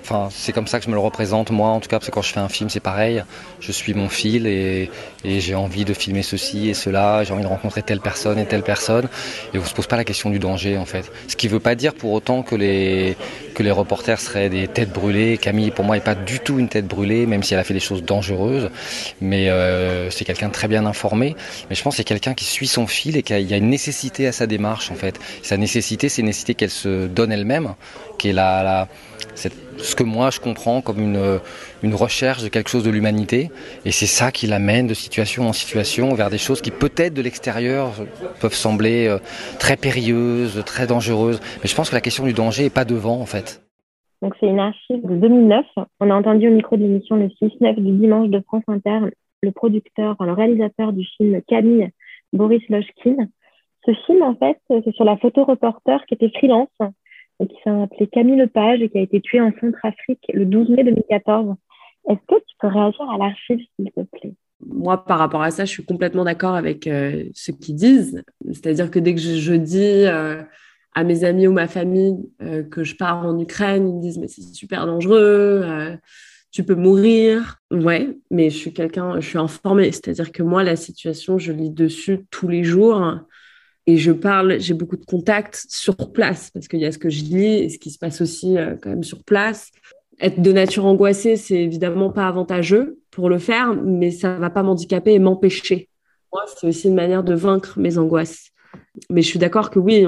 Enfin, 0.04 0.28
c'est 0.30 0.52
comme 0.52 0.66
ça 0.66 0.80
que 0.80 0.84
je 0.84 0.90
me 0.90 0.94
le 0.94 1.00
représente, 1.00 1.50
moi 1.50 1.70
en 1.70 1.80
tout 1.80 1.88
cas, 1.88 1.98
parce 1.98 2.10
que 2.10 2.14
quand 2.14 2.20
je 2.20 2.30
fais 2.30 2.40
un 2.40 2.50
film, 2.50 2.68
c'est 2.68 2.78
pareil. 2.78 3.24
Je 3.60 3.72
suis 3.72 3.94
mon 3.94 4.10
fil 4.10 4.46
et, 4.46 4.90
j'ai 5.24 5.54
envie 5.54 5.86
de 5.86 5.94
filmer 5.94 6.22
ceci 6.22 6.68
et 6.68 6.74
cela, 6.74 7.24
j'ai 7.24 7.32
envie 7.32 7.42
de 7.42 7.48
rencontrer 7.48 7.80
telle 7.80 8.00
personne 8.00 8.38
et 8.38 8.44
telle 8.44 8.62
personne. 8.62 9.08
Et 9.54 9.58
on 9.58 9.64
se 9.64 9.72
pose 9.72 9.86
pas 9.86 9.96
la 9.96 10.04
question 10.04 10.28
du 10.28 10.38
danger 10.38 10.76
en 10.76 10.84
fait. 10.84 11.10
Ce 11.26 11.36
qui 11.36 11.48
veut 11.48 11.58
pas 11.58 11.74
dire 11.74 11.94
pour 11.94 12.12
autant 12.12 12.42
que 12.42 12.54
les, 12.54 13.16
que 13.54 13.62
les 13.62 13.70
reporters 13.70 14.20
seraient 14.20 14.50
des 14.50 14.68
têtes 14.68 14.92
brûlées. 14.92 15.38
Camille, 15.38 15.70
pour 15.70 15.86
moi, 15.86 15.96
n'est 15.96 16.02
pas 16.02 16.14
du 16.14 16.38
tout 16.38 16.58
une 16.58 16.68
tête 16.68 16.86
brûlée, 16.86 17.24
même 17.24 17.42
si 17.42 17.54
elle 17.54 17.60
a 17.60 17.64
fait 17.64 17.72
des 17.72 17.80
choses 17.80 18.02
dangereuses. 18.02 18.68
Mais 19.22 19.48
euh, 19.48 20.10
c'est 20.10 20.26
quelqu'un 20.26 20.48
de 20.48 20.52
très 20.52 20.68
bien 20.68 20.84
informé. 20.84 21.34
Mais 21.70 21.76
je 21.76 21.82
pense 21.82 21.94
que 21.94 21.96
c'est 21.96 22.04
quelqu'un 22.04 22.34
qui 22.34 22.44
suit 22.44 22.66
son 22.66 22.86
fil 22.86 23.16
et 23.16 23.22
qu'il 23.22 23.40
y 23.40 23.54
a 23.54 23.56
une 23.56 23.70
nécessité 23.70 24.26
à 24.26 24.32
sa 24.32 24.46
démarche 24.46 24.90
en 24.90 24.96
fait. 24.96 25.18
Sa 25.42 25.56
nécessité, 25.56 26.10
c'est 26.10 26.20
une 26.20 26.26
nécessité 26.26 26.54
qu'elle 26.54 26.68
se 26.68 27.06
donne 27.06 27.32
elle-même, 27.32 27.74
qui 28.18 28.28
est 28.28 28.34
la, 28.34 28.62
la 28.62 28.88
cette 29.34 29.63
ce 29.78 29.94
que 29.94 30.02
moi 30.02 30.30
je 30.30 30.40
comprends 30.40 30.80
comme 30.80 31.00
une, 31.00 31.40
une 31.82 31.94
recherche 31.94 32.42
de 32.42 32.48
quelque 32.48 32.70
chose 32.70 32.84
de 32.84 32.90
l'humanité. 32.90 33.50
Et 33.84 33.90
c'est 33.90 34.06
ça 34.06 34.32
qui 34.32 34.46
l'amène 34.46 34.86
de 34.86 34.94
situation 34.94 35.48
en 35.48 35.52
situation 35.52 36.14
vers 36.14 36.30
des 36.30 36.38
choses 36.38 36.60
qui 36.60 36.70
peut-être 36.70 37.14
de 37.14 37.22
l'extérieur 37.22 37.92
peuvent 38.40 38.54
sembler 38.54 39.06
euh, 39.06 39.18
très 39.58 39.76
périlleuses, 39.76 40.62
très 40.64 40.86
dangereuses. 40.86 41.40
Mais 41.62 41.68
je 41.68 41.74
pense 41.74 41.90
que 41.90 41.94
la 41.94 42.00
question 42.00 42.24
du 42.24 42.32
danger 42.32 42.64
n'est 42.64 42.70
pas 42.70 42.84
devant 42.84 43.20
en 43.20 43.26
fait. 43.26 43.62
Donc 44.22 44.34
c'est 44.40 44.46
une 44.46 44.60
archive 44.60 45.02
de 45.04 45.16
2009. 45.16 45.66
On 46.00 46.10
a 46.10 46.14
entendu 46.14 46.48
au 46.48 46.52
micro 46.52 46.76
de 46.76 46.82
l'émission 46.82 47.16
le 47.16 47.28
6-9 47.42 47.76
du 47.76 47.92
dimanche 47.92 48.28
de 48.30 48.40
France 48.40 48.62
Inter 48.68 49.00
le 49.44 49.52
producteur, 49.52 50.16
le 50.20 50.32
réalisateur 50.32 50.92
du 50.92 51.04
film 51.16 51.40
Camille, 51.46 51.90
Boris 52.32 52.62
Lochkin. 52.68 53.28
Ce 53.86 53.92
film, 54.06 54.22
en 54.22 54.34
fait, 54.34 54.58
c'est 54.68 54.94
sur 54.94 55.04
la 55.04 55.16
photo 55.18 55.44
reporter 55.44 56.04
qui 56.06 56.14
était 56.14 56.30
freelance 56.30 56.68
qui 57.40 57.56
s'appelait 57.64 58.06
Camille 58.06 58.36
Lepage 58.36 58.80
et 58.80 58.88
qui 58.88 58.98
a 58.98 59.02
été 59.02 59.20
tué 59.20 59.40
en 59.40 59.52
Centrafrique 59.60 60.24
le 60.32 60.46
12 60.46 60.70
mai 60.70 60.84
2014. 60.84 61.54
Est-ce 62.08 62.20
que 62.28 62.40
tu 62.40 62.56
peux 62.60 62.68
réagir 62.68 63.08
à 63.10 63.18
l'archive, 63.18 63.58
s'il 63.76 63.90
te 63.90 64.00
plaît? 64.00 64.34
Moi, 64.66 65.04
par 65.04 65.18
rapport 65.18 65.42
à 65.42 65.50
ça, 65.50 65.64
je 65.64 65.70
suis 65.70 65.84
complètement 65.84 66.24
d'accord 66.24 66.54
avec 66.54 66.86
euh, 66.86 67.24
ce 67.34 67.50
qu'ils 67.50 67.74
disent. 67.74 68.22
C'est-à-dire 68.46 68.90
que 68.90 68.98
dès 68.98 69.14
que 69.14 69.20
je, 69.20 69.54
dis 69.54 70.04
euh, 70.06 70.42
à 70.94 71.04
mes 71.04 71.24
amis 71.24 71.46
ou 71.46 71.52
ma 71.52 71.66
famille 71.66 72.16
euh, 72.42 72.62
que 72.62 72.84
je 72.84 72.94
pars 72.94 73.26
en 73.26 73.38
Ukraine, 73.38 73.88
ils 73.88 73.94
me 73.96 74.00
disent 74.00 74.18
mais 74.18 74.28
c'est 74.28 74.42
super 74.42 74.86
dangereux, 74.86 75.98
tu 76.50 76.62
peux 76.62 76.76
mourir. 76.76 77.56
Ouais, 77.70 78.16
mais 78.30 78.48
je 78.50 78.56
suis 78.56 78.72
quelqu'un, 78.72 79.20
je 79.20 79.28
suis 79.28 79.38
informée. 79.38 79.90
C'est-à-dire 79.90 80.30
que 80.30 80.42
moi, 80.42 80.62
la 80.62 80.76
situation, 80.76 81.38
je 81.38 81.52
lis 81.52 81.70
dessus 81.70 82.26
tous 82.30 82.48
les 82.48 82.62
jours 82.62 83.18
et 83.86 83.96
je 83.96 84.12
parle, 84.12 84.60
j'ai 84.60 84.74
beaucoup 84.74 84.96
de 84.96 85.04
contacts 85.04 85.66
sur 85.68 86.12
place 86.12 86.50
parce 86.50 86.68
qu'il 86.68 86.80
y 86.80 86.86
a 86.86 86.92
ce 86.92 86.98
que 86.98 87.10
je 87.10 87.22
lis 87.24 87.64
et 87.64 87.68
ce 87.68 87.78
qui 87.78 87.90
se 87.90 87.98
passe 87.98 88.20
aussi 88.20 88.56
quand 88.82 88.90
même 88.90 89.04
sur 89.04 89.22
place. 89.24 89.70
Être 90.20 90.40
de 90.40 90.52
nature 90.52 90.86
angoissée, 90.86 91.36
c'est 91.36 91.62
évidemment 91.62 92.10
pas 92.10 92.26
avantageux 92.26 92.98
pour 93.10 93.28
le 93.28 93.38
faire, 93.38 93.74
mais 93.74 94.10
ça 94.10 94.36
va 94.36 94.48
pas 94.48 94.62
m'handicaper 94.62 95.12
et 95.12 95.18
m'empêcher. 95.18 95.88
Moi, 96.32 96.44
c'est 96.56 96.66
aussi 96.66 96.88
une 96.88 96.94
manière 96.94 97.24
de 97.24 97.34
vaincre 97.34 97.78
mes 97.78 97.98
angoisses. 97.98 98.50
Mais 99.10 99.22
je 99.22 99.28
suis 99.28 99.38
d'accord 99.38 99.70
que 99.70 99.78
oui, 99.78 100.06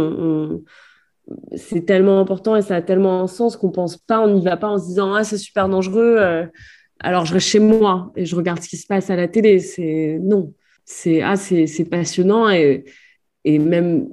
c'est 1.56 1.84
tellement 1.84 2.20
important 2.20 2.56
et 2.56 2.62
ça 2.62 2.76
a 2.76 2.82
tellement 2.82 3.22
un 3.22 3.26
sens 3.26 3.56
qu'on 3.56 3.70
pense 3.70 3.96
pas, 3.96 4.20
on 4.20 4.34
n'y 4.34 4.44
va 4.44 4.56
pas 4.56 4.68
en 4.68 4.78
se 4.78 4.86
disant 4.86 5.12
ah 5.14 5.24
c'est 5.24 5.38
super 5.38 5.68
dangereux. 5.68 6.16
Euh, 6.18 6.46
alors 7.00 7.24
je 7.24 7.34
reste 7.34 7.48
chez 7.48 7.58
moi 7.58 8.12
et 8.16 8.24
je 8.24 8.36
regarde 8.36 8.62
ce 8.62 8.68
qui 8.68 8.76
se 8.76 8.86
passe 8.86 9.10
à 9.10 9.16
la 9.16 9.28
télé. 9.28 9.58
C'est 9.58 10.18
non, 10.22 10.52
c'est 10.84 11.22
ah 11.22 11.36
c'est 11.36 11.88
passionnant 11.90 12.48
et 12.50 12.84
et 13.46 13.58
même 13.58 14.08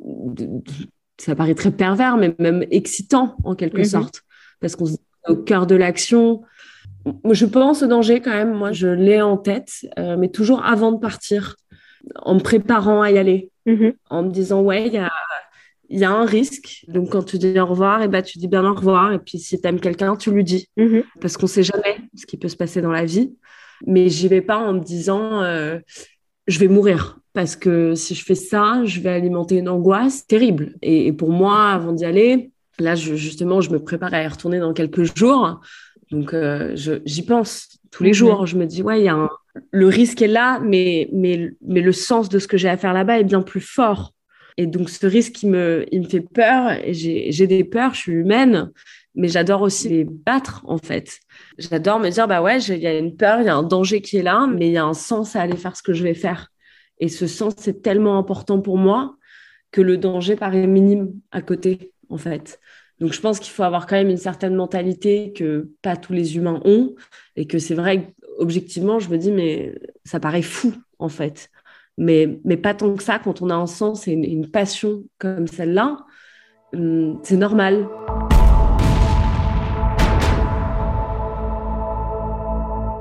ça 1.18 1.36
paraît 1.36 1.56
très 1.56 1.72
pervers, 1.72 2.16
mais 2.18 2.34
même 2.40 2.66
excitant 2.72 3.36
en 3.44 3.56
quelque 3.56 3.82
mm-hmm. 3.82 3.90
sorte 3.90 4.22
parce 4.62 4.76
qu'on 4.76 4.86
se 4.86 4.98
au 5.28 5.36
cœur 5.36 5.68
de 5.68 5.76
l'action. 5.76 6.42
Je 7.30 7.46
pense 7.46 7.84
au 7.84 7.88
danger 7.88 8.22
quand 8.22 8.32
même, 8.32 8.54
moi 8.54 8.72
je 8.72 8.88
l'ai 8.88 9.22
en 9.22 9.38
tête, 9.38 9.72
euh, 10.00 10.16
mais 10.18 10.30
toujours 10.30 10.64
avant 10.64 10.92
de 10.92 11.00
partir, 11.00 11.56
en 12.18 12.36
me 12.36 12.40
préparant 12.40 13.02
à 13.02 13.12
y 13.12 13.18
aller, 13.18 13.52
mm-hmm. 13.68 13.96
en 14.10 14.24
me 14.24 14.32
disant 14.32 14.62
ouais, 14.62 14.88
il 14.88 14.94
y 14.94 14.98
a, 14.98 15.12
y 15.90 16.04
a, 16.04 16.12
un 16.12 16.26
risque. 16.26 16.86
Donc 16.88 17.12
quand 17.12 17.24
tu 17.24 17.38
dis 17.38 17.60
au 17.60 17.66
revoir, 17.66 18.02
et 18.02 18.06
eh 18.06 18.08
ben, 18.08 18.22
tu 18.22 18.38
dis 18.38 18.48
bien 18.48 18.66
au 18.66 18.74
revoir. 18.74 19.12
Et 19.12 19.20
puis 19.20 19.38
si 19.40 19.60
tu 19.60 19.68
aimes 19.68 19.80
quelqu'un, 19.80 20.16
tu 20.16 20.32
lui 20.32 20.44
dis. 20.44 20.70
Mm-hmm. 20.78 21.04
Parce 21.20 21.38
qu'on 21.38 21.48
sait 21.48 21.64
jamais 21.64 21.98
ce 22.16 22.26
qui 22.26 22.38
peut 22.38 22.50
se 22.50 22.58
passer 22.58 22.82
dans 22.82 22.92
la 22.92 23.06
vie. 23.06 23.34
Mais 23.86 24.08
j'y 24.08 24.30
vais 24.30 24.42
pas 24.42 24.58
en 24.58 24.74
me 24.74 24.80
disant 24.80 25.42
euh, 25.42 25.80
je 26.48 26.60
vais 26.60 26.68
mourir. 26.68 27.20
Parce 27.34 27.56
que 27.56 27.96
si 27.96 28.14
je 28.16 28.24
fais 28.24 28.36
ça, 28.36 28.84
je 28.86 29.00
vais 29.00 29.10
alimenter 29.10 29.58
une 29.58 29.70
angoisse 29.70 30.28
terrible. 30.28 30.76
et 30.82 31.12
pour 31.12 31.32
moi, 31.32 31.70
avant 31.70 31.92
d'y 31.92 32.06
aller, 32.06 32.52
Là, 32.80 32.96
justement, 32.96 33.62
je 33.62 33.70
me 33.70 33.80
prépare 33.80 34.14
à 34.14 34.24
y 34.24 34.28
retourner 34.28 34.60
dans 34.60 34.74
quelques 34.74 35.16
jours. 35.16 35.62
Donc, 36.12 36.34
euh, 36.34 36.76
j'y 37.06 37.24
pense 37.24 37.80
tous 37.92 38.04
les 38.04 38.10
mhm. 38.10 38.16
jours. 38.16 38.46
Je 38.46 38.58
me 38.58 38.66
dis, 38.66 38.82
ouais, 38.82 39.02
il 39.02 39.06
y 39.06 39.10
a 39.10 39.30
le 39.70 39.88
risque 39.88 40.24
est 40.24 40.28
là, 40.28 40.60
mais, 40.60 41.10
mais, 41.14 41.52
mais 41.62 41.82
le 41.82 41.92
sens 41.92 42.28
de 42.28 42.40
ce 42.40 42.48
que 42.48 42.58
j'ai 42.58 42.70
à 42.70 42.78
faire 42.78 42.94
là-bas 42.94 43.20
est 43.20 43.24
bien 43.24 43.44
plus 43.44 43.62
fort. 43.62 44.14
Et 44.58 44.66
donc, 44.66 44.90
ce 44.90 45.06
risque, 45.06 45.44
il 45.44 45.52
me, 45.52 45.86
il 45.92 46.02
me 46.02 46.08
fait 46.08 46.22
peur. 46.22 46.76
J'ai 46.88 47.48
des 47.48 47.64
peurs, 47.64 47.94
je 47.94 48.00
suis 48.00 48.14
humaine, 48.14 48.72
mais 49.14 49.28
j'adore 49.28 49.62
aussi 49.62 49.90
les 49.90 50.06
battre, 50.06 50.64
en 50.66 50.80
fait. 50.80 51.20
J'adore 51.60 52.00
me 52.00 52.10
dire, 52.10 52.28
bah 52.28 52.42
ouais, 52.42 52.60
il 52.62 52.80
y 52.80 52.88
a 52.88 52.98
une 52.98 53.16
peur, 53.16 53.42
il 53.42 53.46
y 53.46 53.50
a 53.50 53.56
un 53.56 53.64
danger 53.64 54.02
qui 54.02 54.18
est 54.18 54.24
là, 54.24 54.48
mais 54.48 54.68
il 54.68 54.74
y 54.74 54.78
a 54.78 54.86
un 54.86 54.96
sens 54.96 55.36
à 55.36 55.42
aller 55.42 55.58
faire 55.58 55.76
ce 55.76 55.84
que 55.84 55.94
je 55.94 56.02
vais 56.02 56.16
faire. 56.16 56.52
Et 57.04 57.10
ce 57.10 57.28
sens, 57.28 57.56
c'est 57.58 57.82
tellement 57.82 58.18
important 58.18 58.62
pour 58.62 58.78
moi 58.78 59.18
que 59.72 59.82
le 59.82 59.98
danger 59.98 60.38
paraît 60.38 60.68
minime 60.68 61.12
à 61.34 61.42
côté 61.42 61.92
en 62.08 62.18
fait. 62.18 62.62
Donc 63.02 63.12
je 63.12 63.20
pense 63.20 63.42
qu'il 63.42 63.52
faut 63.52 63.64
avoir 63.64 63.88
quand 63.88 63.98
même 63.98 64.10
une 64.10 64.16
certaine 64.16 64.56
mentalité 64.56 65.34
que 65.34 65.70
pas 65.82 65.98
tous 65.98 66.14
les 66.14 66.38
humains 66.38 66.62
ont 66.64 66.96
et 67.36 67.46
que 67.46 67.60
c'est 67.60 67.76
vrai 67.76 68.14
objectivement 68.38 69.00
je 69.00 69.10
me 69.10 69.18
dis 69.18 69.34
mais 69.34 69.78
ça 70.06 70.22
paraît 70.22 70.44
fou 70.44 70.74
en 70.98 71.10
fait. 71.10 71.50
Mais, 71.98 72.40
mais 72.46 72.56
pas 72.56 72.74
tant 72.74 72.96
que 72.96 73.04
ça 73.04 73.20
quand 73.20 73.42
on 73.42 73.50
a 73.50 73.56
un 73.56 73.68
sens 73.68 74.08
et 74.08 74.14
une, 74.14 74.50
passion 74.50 75.04
comme 75.18 75.48
celle-là, 75.48 75.98
hum, 76.72 77.20
c'est 77.22 77.36
normal. 77.36 77.86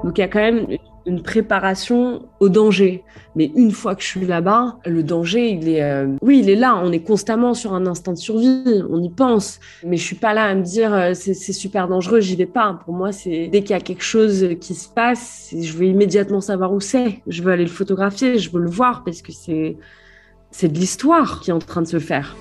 Donc 0.05 0.19
il 0.19 0.21
y 0.21 0.25
a 0.25 0.29
quand 0.29 0.41
même 0.41 0.67
une 1.07 1.23
préparation 1.23 2.23
au 2.41 2.49
danger. 2.49 3.03
Mais 3.35 3.51
une 3.57 3.71
fois 3.71 3.95
que 3.95 4.03
je 4.03 4.09
suis 4.09 4.27
là-bas, 4.27 4.79
le 4.85 5.03
danger, 5.03 5.51
il 5.51 5.69
est, 5.69 5.83
euh, 5.83 6.07
oui, 6.21 6.41
il 6.41 6.51
est 6.51 6.57
là. 6.57 6.81
On 6.83 6.93
est 6.93 7.03
constamment 7.03 7.55
sur 7.55 7.75
un 7.75 7.87
instinct 7.87 8.13
de 8.13 8.19
survie. 8.19 8.83
On 8.91 9.03
y 9.03 9.11
pense. 9.11 9.59
Mais 9.85 9.97
je 9.97 10.05
suis 10.05 10.17
pas 10.17 10.35
là 10.35 10.45
à 10.45 10.55
me 10.55 10.63
dire 10.63 10.93
euh, 10.95 11.13
c'est 11.15 11.35
super 11.35 11.89
dangereux, 11.89 12.21
j'y 12.21 12.37
vais 12.37 12.47
pas. 12.47 12.79
Pour 12.85 12.95
moi, 12.95 13.13
c'est 13.13 13.49
dès 13.49 13.61
qu'il 13.61 13.71
y 13.71 13.79
a 13.79 13.81
quelque 13.81 14.05
chose 14.05 14.47
qui 14.61 14.75
se 14.75 14.89
passe, 14.89 15.55
je 15.59 15.73
veux 15.73 15.87
immédiatement 15.87 16.41
savoir 16.41 16.73
où 16.73 16.81
c'est. 16.81 17.21
Je 17.27 17.43
veux 17.43 17.53
aller 17.53 17.65
le 17.65 17.71
photographier, 17.71 18.39
je 18.39 18.51
veux 18.51 18.61
le 18.61 18.71
voir 18.71 19.03
parce 19.05 19.23
que 19.23 19.33
c'est 19.33 19.77
c'est 20.51 20.69
de 20.69 20.79
l'histoire 20.79 21.41
qui 21.41 21.51
est 21.51 21.55
en 21.55 21.59
train 21.59 21.81
de 21.81 21.89
se 21.89 21.99
faire. 21.99 22.37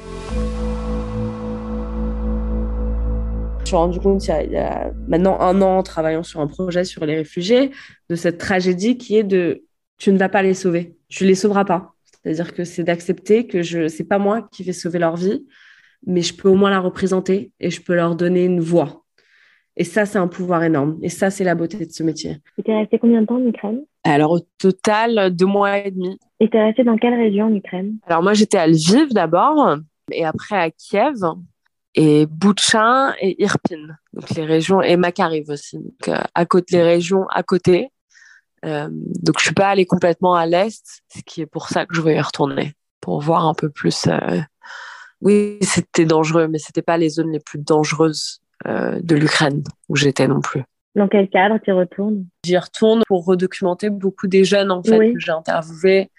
Suis 3.72 3.78
rendu 3.78 4.00
compte 4.00 4.26
il 4.26 4.52
y, 4.52 4.58
a, 4.58 4.92
maintenant 5.08 5.40
un 5.40 5.62
an 5.62 5.78
en 5.78 5.84
travaillant 5.84 6.24
sur 6.24 6.40
un 6.40 6.48
projet 6.48 6.84
sur 6.84 7.06
les 7.06 7.16
réfugiés 7.16 7.72
de 8.10 8.16
cette 8.16 8.38
tragédie 8.38 8.98
qui 8.98 9.18
est 9.18 9.24
de 9.24 9.64
tu 9.98 10.12
ne 10.12 10.18
vas 10.18 10.30
pas 10.30 10.42
les 10.42 10.54
sauver, 10.54 10.96
tu 11.10 11.26
les 11.26 11.36
sauveras 11.36 11.66
pas. 11.66 11.94
C'est-à-dire 12.06 12.54
que 12.54 12.64
c'est 12.64 12.84
d'accepter 12.84 13.48
que 13.48 13.62
je 13.62 13.88
c'est 13.88 14.04
pas 14.04 14.20
moi 14.20 14.48
qui 14.52 14.64
vais 14.64 14.74
sauver 14.74 15.00
leur 15.00 15.16
vie, 15.16 15.46
mais 16.06 16.22
je 16.22 16.36
peux 16.36 16.50
au 16.50 16.56
moins 16.56 16.70
la 16.70 16.80
représenter 16.80 17.52
et 17.60 17.70
je 17.70 17.82
peux 17.82 17.96
leur 17.96 18.16
donner 18.16 18.46
une 18.46 18.60
voix. 18.60 19.04
Et 19.78 19.84
ça, 19.86 20.06
c'est 20.06 20.18
un 20.18 20.28
pouvoir 20.28 20.64
énorme. 20.64 21.00
Et 21.02 21.10
ça, 21.10 21.30
c'est 21.30 21.46
la 21.46 21.56
beauté 21.56 21.86
de 21.86 21.92
ce 21.92 22.04
métier. 22.04 22.38
Tu 22.64 22.70
es 22.70 22.78
resté 22.78 23.00
combien 23.00 23.22
de 23.22 23.26
temps 23.26 23.38
en 23.38 23.48
Ukraine? 23.48 23.86
Alors, 24.04 24.32
au 24.32 24.40
total, 24.60 25.34
deux 25.34 25.46
mois 25.46 25.78
et 25.78 25.92
demi. 25.92 26.20
Et 26.42 26.50
tu 26.50 26.58
es 26.58 26.64
resté 26.64 26.84
dans 26.84 26.98
quelle 26.98 27.14
région 27.14 27.46
en 27.46 27.56
Ukraine? 27.56 27.98
Alors, 28.06 28.22
moi, 28.22 28.34
j'étais 28.34 28.58
à 28.58 28.68
Lviv 28.68 29.14
d'abord, 29.14 29.78
et 30.12 30.26
après 30.26 30.58
à 30.58 30.70
Kiev 30.72 31.16
et 31.96 32.26
Boutchin 32.26 33.14
et 33.20 33.42
Irpin, 33.42 33.88
donc 34.14 34.30
les 34.32 34.46
régions 34.46 34.82
et 34.82 34.96
Makariv 34.98 35.50
aussi, 35.50 35.78
donc 35.78 36.08
euh, 36.08 36.22
à 36.34 36.46
côté 36.46 36.78
les 36.78 36.84
régions 36.84 37.28
à 37.30 37.44
côté. 37.44 37.90
Euh, 38.64 38.88
donc 38.92 39.40
je 39.40 39.46
suis 39.46 39.54
pas 39.54 39.70
allée 39.70 39.86
complètement 39.86 40.36
à 40.36 40.46
l'est, 40.46 41.02
ce 41.14 41.22
qui 41.26 41.42
est 41.42 41.48
pour 41.48 41.70
ça 41.70 41.86
que 41.86 41.96
je 41.96 42.02
vais 42.02 42.16
y 42.16 42.22
retourner 42.22 42.74
pour 43.02 43.20
voir 43.22 43.46
un 43.46 43.54
peu 43.54 43.70
plus. 43.70 44.08
Euh... 44.08 44.40
Oui, 45.22 45.58
c'était 45.62 46.06
dangereux, 46.06 46.48
mais 46.48 46.60
c'était 46.60 46.82
pas 46.82 46.98
les 46.98 47.10
zones 47.10 47.32
les 47.32 47.40
plus 47.40 47.60
dangereuses 47.60 48.42
euh, 48.68 49.00
de 49.02 49.16
l'Ukraine 49.16 49.64
où 49.90 49.96
j'étais 49.96 50.28
non 50.28 50.42
plus. 50.42 50.64
Dans 50.96 51.08
quel 51.08 51.30
cadre 51.30 51.58
tu 51.64 51.72
retournes? 51.72 52.26
J'y 52.46 52.58
retourne 52.58 53.02
pour 53.08 53.26
redocumenter 53.26 53.90
beaucoup 53.90 54.28
des 54.28 54.44
jeunes 54.44 54.72
en 54.72 54.84
fait 54.84 55.14
que 55.14 55.20
j'ai 55.20 55.32
interviewés 55.32 56.12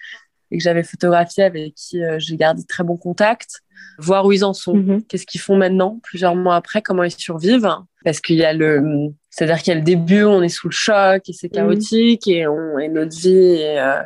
et 0.53 0.59
que 0.59 0.63
j'avais 0.63 0.85
photographié 0.85 1.43
avec 1.43 1.75
qui 1.75 2.05
euh, 2.05 2.19
j'ai 2.21 2.37
gardé 2.37 2.63
très 2.65 2.85
bon 2.85 2.97
contact 2.97 3.63
voir 3.99 4.27
où 4.27 4.33
ils 4.33 4.45
en 4.45 4.55
sont, 4.55 4.75
mhm. 4.75 5.03
qu'est-ce 5.05 5.27
qu'ils 5.27 5.41
font 5.41 5.57
maintenant, 5.57 6.01
plusieurs 6.03 6.35
mois 6.35 6.57
après, 6.57 6.83
comment 6.83 7.05
ils 7.05 7.11
survivent. 7.11 7.69
Parce 8.05 8.21
qu'il 8.21 8.37
y 8.37 8.45
a 8.45 8.53
le, 8.53 9.11
c'est-à-dire 9.31 9.59
qu'il 9.59 9.69
y 9.73 9.77
a 9.77 9.79
le 9.79 9.85
début, 9.85 10.25
on 10.25 10.43
est 10.43 10.49
sous 10.49 10.69
le 10.69 10.75
choc 10.75 11.29
et 11.29 11.33
c'est 11.33 11.49
mhm. 11.49 11.55
chaotique 11.55 12.29
et, 12.29 12.47
on, 12.47 12.79
et 12.79 12.89
notre 12.89 13.17
vie 13.17 13.31
est 13.31 13.81
euh, 13.81 14.03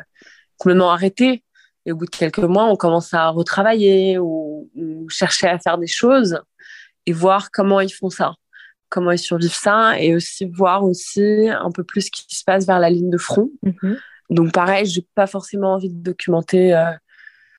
complètement 0.57 0.91
arrêtée. 0.91 1.43
Et 1.85 1.91
au 1.91 1.95
bout 1.95 2.05
de 2.05 2.11
quelques 2.11 2.39
mois, 2.39 2.65
on 2.65 2.75
commence 2.75 3.13
à 3.13 3.29
retravailler 3.29 4.17
ou, 4.19 4.69
chercher 5.09 5.47
à 5.47 5.57
faire 5.57 5.77
des 5.77 5.87
choses 5.87 6.39
et 7.05 7.13
voir 7.13 7.49
comment 7.51 7.79
ils 7.79 7.93
font 7.93 8.09
ça, 8.09 8.33
comment 8.89 9.11
ils 9.11 9.19
survivent 9.19 9.55
ça 9.55 9.97
et 9.97 10.13
aussi 10.13 10.45
voir 10.45 10.83
aussi 10.83 11.47
un 11.49 11.71
peu 11.71 11.85
plus 11.85 12.01
ce 12.01 12.11
qui 12.11 12.35
se 12.35 12.43
passe 12.43 12.67
vers 12.67 12.79
la 12.79 12.89
ligne 12.89 13.09
de 13.09 13.17
front. 13.17 13.49
Mhm. 13.63 13.97
Donc 14.29 14.51
pareil, 14.51 14.85
j'ai 14.85 15.05
pas 15.15 15.27
forcément 15.27 15.73
envie 15.73 15.89
de 15.89 16.01
documenter 16.01 16.73
euh, 16.73 16.91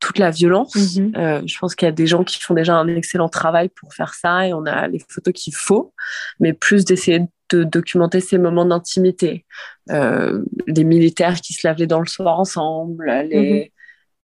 toute 0.01 0.19
la 0.19 0.31
violence. 0.31 0.75
Mhm. 0.97 1.13
Euh, 1.17 1.43
je 1.47 1.59
pense 1.59 1.75
qu'il 1.75 1.87
y 1.87 1.89
a 1.89 1.93
des 1.93 2.07
gens 2.07 2.25
qui 2.25 2.41
font 2.41 2.55
déjà 2.55 2.77
un 2.77 2.89
excellent 2.89 3.29
travail 3.29 3.69
pour 3.69 3.95
faire 3.95 4.15
ça 4.15 4.47
et 4.47 4.53
on 4.53 4.65
a 4.67 4.89
les 4.89 5.03
photos 5.09 5.35
qu'il 5.35 5.55
faut, 5.55 5.93
mais 6.41 6.53
plus 6.53 6.85
d'essayer 6.85 7.21
de 7.51 7.65
documenter 7.65 8.21
ces 8.21 8.39
moments 8.39 8.65
d'intimité. 8.65 9.45
Euh, 9.91 10.45
les 10.67 10.85
militaires 10.85 11.41
qui 11.41 11.55
se 11.55 11.67
lavent 11.67 11.79
les 11.79 11.87
dents 11.87 12.01
le 12.01 12.07
soir 12.07 12.39
ensemble, 12.39 13.11
les, 13.29 13.73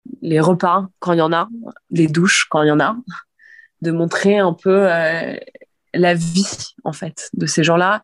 mhm. 0.04 0.18
les 0.22 0.40
repas 0.40 0.86
quand 0.98 1.12
il 1.14 1.18
y 1.18 1.22
en 1.22 1.32
a, 1.32 1.48
les 1.90 2.06
douches 2.06 2.46
quand 2.50 2.62
il 2.62 2.68
y 2.68 2.72
en 2.72 2.80
a, 2.80 2.96
de 3.82 3.90
montrer 3.90 4.38
un 4.38 4.52
peu 4.52 4.92
euh, 4.92 5.36
la 5.94 6.14
vie 6.14 6.74
en 6.84 6.92
fait 6.92 7.30
de 7.34 7.46
ces 7.46 7.64
gens-là 7.64 8.02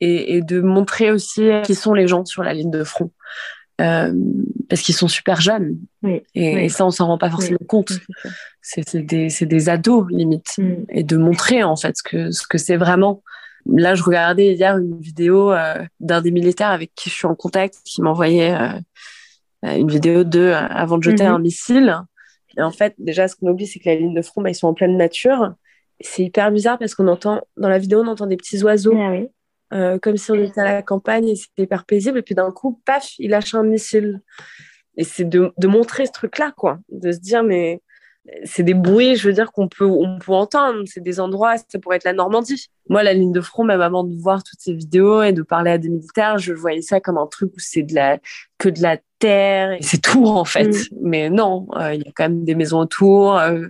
et, 0.00 0.36
et 0.36 0.42
de 0.42 0.60
montrer 0.60 1.10
aussi 1.10 1.48
qui 1.64 1.74
sont 1.74 1.94
les 1.94 2.08
gens 2.08 2.24
sur 2.24 2.42
la 2.42 2.54
ligne 2.54 2.70
de 2.70 2.84
front. 2.84 3.10
Euh, 3.80 4.12
parce 4.68 4.82
qu'ils 4.82 4.94
sont 4.94 5.08
super 5.08 5.40
jeunes. 5.40 5.78
et, 6.34 6.68
ça, 6.68 6.86
on 6.86 6.90
s'en 6.90 7.06
rend 7.06 7.18
pas 7.18 7.30
forcément 7.30 7.58
compte. 7.66 7.92
C'est 8.60 8.96
des, 8.96 9.28
des, 9.28 9.68
ados, 9.68 10.06
limite. 10.10 10.58
Mm. 10.58 10.84
Et 10.90 11.02
de 11.02 11.16
montrer, 11.16 11.62
en 11.62 11.76
fait, 11.76 11.96
ce 11.96 12.02
que 12.02 12.30
c'est 12.30 12.42
ce 12.42 12.46
que 12.46 12.74
vraiment. 12.74 13.22
Là, 13.66 13.94
je 13.94 14.02
regardais 14.02 14.54
hier 14.54 14.76
une 14.76 14.98
vidéo 14.98 15.52
euh, 15.52 15.84
d'un 16.00 16.20
des 16.20 16.32
militaires 16.32 16.70
avec 16.70 16.92
qui 16.96 17.10
je 17.10 17.14
suis 17.14 17.26
en 17.26 17.36
contact, 17.36 17.76
qui 17.84 18.02
m'envoyait 18.02 18.54
euh, 18.54 19.76
une 19.76 19.88
vidéo 19.88 20.24
de 20.24 20.52
avant 20.52 20.98
de 20.98 21.04
jeter 21.04 21.24
mm-hmm. 21.24 21.34
un 21.34 21.38
missile. 21.38 21.96
Et 22.56 22.62
en 22.62 22.72
fait, 22.72 22.94
déjà, 22.98 23.28
ce 23.28 23.36
qu'on 23.36 23.48
oublie, 23.48 23.66
c'est 23.66 23.78
que 23.78 23.88
la 23.88 23.94
ligne 23.94 24.14
de 24.14 24.22
front, 24.22 24.42
bah, 24.42 24.50
ils 24.50 24.54
sont 24.54 24.66
en 24.66 24.74
pleine 24.74 24.96
nature. 24.96 25.54
C'est 26.00 26.24
hyper 26.24 26.50
bizarre 26.50 26.78
parce 26.78 26.94
qu'on 26.94 27.06
entend, 27.06 27.40
dans 27.56 27.68
la 27.68 27.78
vidéo, 27.78 28.00
on 28.00 28.08
entend 28.08 28.26
des 28.26 28.36
petits 28.36 28.62
oiseaux. 28.64 28.94
Ah 28.96 29.12
euh, 29.72 29.98
comme 29.98 30.16
si 30.16 30.30
on 30.30 30.34
était 30.34 30.60
à 30.60 30.64
la 30.64 30.82
campagne 30.82 31.28
et 31.28 31.36
c'était 31.36 31.62
hyper 31.62 31.84
paisible. 31.84 32.18
Et 32.18 32.22
puis 32.22 32.34
d'un 32.34 32.50
coup, 32.50 32.80
paf, 32.84 33.18
il 33.18 33.30
lâche 33.30 33.54
un 33.54 33.62
missile. 33.62 34.20
Et 34.96 35.04
c'est 35.04 35.24
de, 35.24 35.52
de, 35.56 35.68
montrer 35.68 36.06
ce 36.06 36.12
truc-là, 36.12 36.52
quoi. 36.56 36.78
De 36.90 37.12
se 37.12 37.18
dire, 37.18 37.42
mais 37.42 37.80
c'est 38.44 38.62
des 38.62 38.74
bruits, 38.74 39.16
je 39.16 39.26
veux 39.26 39.34
dire, 39.34 39.50
qu'on 39.50 39.68
peut, 39.68 39.86
on 39.86 40.18
peut 40.18 40.32
entendre. 40.32 40.82
C'est 40.86 41.02
des 41.02 41.18
endroits, 41.18 41.56
ça 41.56 41.78
pourrait 41.80 41.96
être 41.96 42.04
la 42.04 42.12
Normandie. 42.12 42.68
Moi, 42.88 43.02
la 43.02 43.14
ligne 43.14 43.32
de 43.32 43.40
front, 43.40 43.64
même 43.64 43.80
avant 43.80 44.04
de 44.04 44.14
voir 44.14 44.44
toutes 44.44 44.60
ces 44.60 44.74
vidéos 44.74 45.22
et 45.22 45.32
de 45.32 45.42
parler 45.42 45.72
à 45.72 45.78
des 45.78 45.88
militaires, 45.88 46.38
je 46.38 46.52
voyais 46.52 46.82
ça 46.82 47.00
comme 47.00 47.18
un 47.18 47.26
truc 47.26 47.52
où 47.54 47.58
c'est 47.58 47.82
de 47.82 47.94
la, 47.94 48.18
que 48.58 48.68
de 48.68 48.80
la 48.80 48.98
terre. 49.18 49.72
Et 49.72 49.82
c'est 49.82 50.00
tout, 50.00 50.26
en 50.26 50.44
fait. 50.44 50.68
Mm. 50.68 50.96
Mais 51.00 51.30
non, 51.30 51.66
euh, 51.76 51.94
il 51.94 52.02
y 52.02 52.08
a 52.08 52.12
quand 52.14 52.24
même 52.24 52.44
des 52.44 52.54
maisons 52.54 52.80
autour. 52.80 53.38
Euh, 53.38 53.66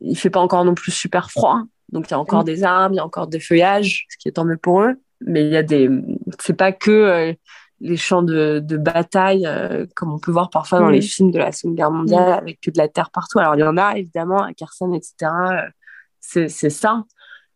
il 0.00 0.16
fait 0.16 0.30
pas 0.30 0.40
encore 0.40 0.64
non 0.64 0.74
plus 0.74 0.92
super 0.92 1.30
froid. 1.30 1.62
Donc, 1.90 2.08
il 2.08 2.12
y 2.12 2.14
a 2.14 2.18
encore 2.18 2.42
mm. 2.42 2.46
des 2.46 2.64
arbres, 2.64 2.94
il 2.94 2.98
y 2.98 3.00
a 3.00 3.04
encore 3.04 3.26
des 3.26 3.40
feuillages, 3.40 4.06
ce 4.08 4.16
qui 4.16 4.28
est 4.28 4.32
tant 4.32 4.44
mieux 4.44 4.56
pour 4.56 4.82
eux. 4.82 4.94
Mais 5.24 5.44
il 5.44 5.52
y 5.52 5.56
a 5.56 5.62
des, 5.62 5.90
c'est 6.38 6.56
pas 6.56 6.72
que 6.72 6.90
euh, 6.90 7.32
les 7.80 7.96
champs 7.96 8.22
de, 8.22 8.60
de 8.60 8.76
bataille, 8.76 9.46
euh, 9.46 9.86
comme 9.94 10.12
on 10.12 10.18
peut 10.18 10.30
voir 10.30 10.50
parfois 10.50 10.80
dans 10.80 10.88
les 10.88 11.02
films 11.02 11.30
de 11.30 11.38
la 11.38 11.52
Seconde 11.52 11.76
Guerre 11.76 11.90
mondiale, 11.90 12.32
avec 12.32 12.60
que 12.60 12.70
de 12.70 12.78
la 12.78 12.88
terre 12.88 13.10
partout. 13.10 13.38
Alors, 13.38 13.56
il 13.56 13.60
y 13.60 13.64
en 13.64 13.76
a, 13.76 13.96
évidemment, 13.96 14.42
à 14.42 14.52
Kherson, 14.52 14.92
etc. 14.94 15.30
Euh, 15.30 16.48
c'est 16.48 16.70
ça, 16.70 17.04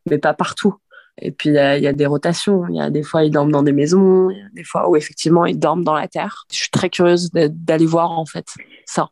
mais 0.08 0.18
pas 0.18 0.34
partout. 0.34 0.74
Et 1.20 1.32
puis, 1.32 1.48
il 1.48 1.54
y, 1.54 1.86
a 1.86 1.92
des 1.92 2.06
rotations. 2.06 2.66
Il 2.68 2.76
y 2.76 2.80
a 2.80 2.90
des 2.90 3.02
fois, 3.02 3.24
ils 3.24 3.30
dorment 3.30 3.50
dans 3.50 3.62
des 3.62 3.72
maisons. 3.72 4.30
Il 4.30 4.38
y 4.38 4.42
a 4.42 4.48
des 4.52 4.62
fois 4.62 4.88
où, 4.88 4.96
effectivement, 4.96 5.46
ils 5.46 5.58
dorment 5.58 5.82
dans 5.82 5.94
la 5.94 6.06
terre. 6.06 6.44
Je 6.52 6.58
suis 6.58 6.70
très 6.70 6.90
curieuse 6.90 7.30
d'aller 7.32 7.86
voir, 7.86 8.12
en 8.12 8.24
fait, 8.24 8.46
ça. 8.84 9.08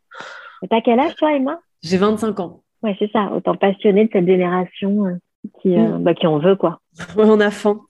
T'as 0.69 0.81
quel 0.81 0.99
âge, 0.99 1.15
toi, 1.15 1.33
Emma? 1.33 1.59
J'ai 1.83 1.97
25 1.97 2.39
ans. 2.39 2.63
Ouais, 2.81 2.95
c'est 2.97 3.11
ça. 3.11 3.29
Autant 3.33 3.55
passionné 3.55 4.05
de 4.05 4.09
cette 4.13 4.25
génération 4.25 5.19
qui, 5.61 5.69
mm. 5.69 6.03
bah, 6.03 6.13
qui 6.13 6.27
en 6.27 6.39
veut, 6.39 6.55
quoi. 6.55 6.81
Ouais, 7.15 7.25
on 7.25 7.39
a 7.39 7.51
faim. 7.51 7.81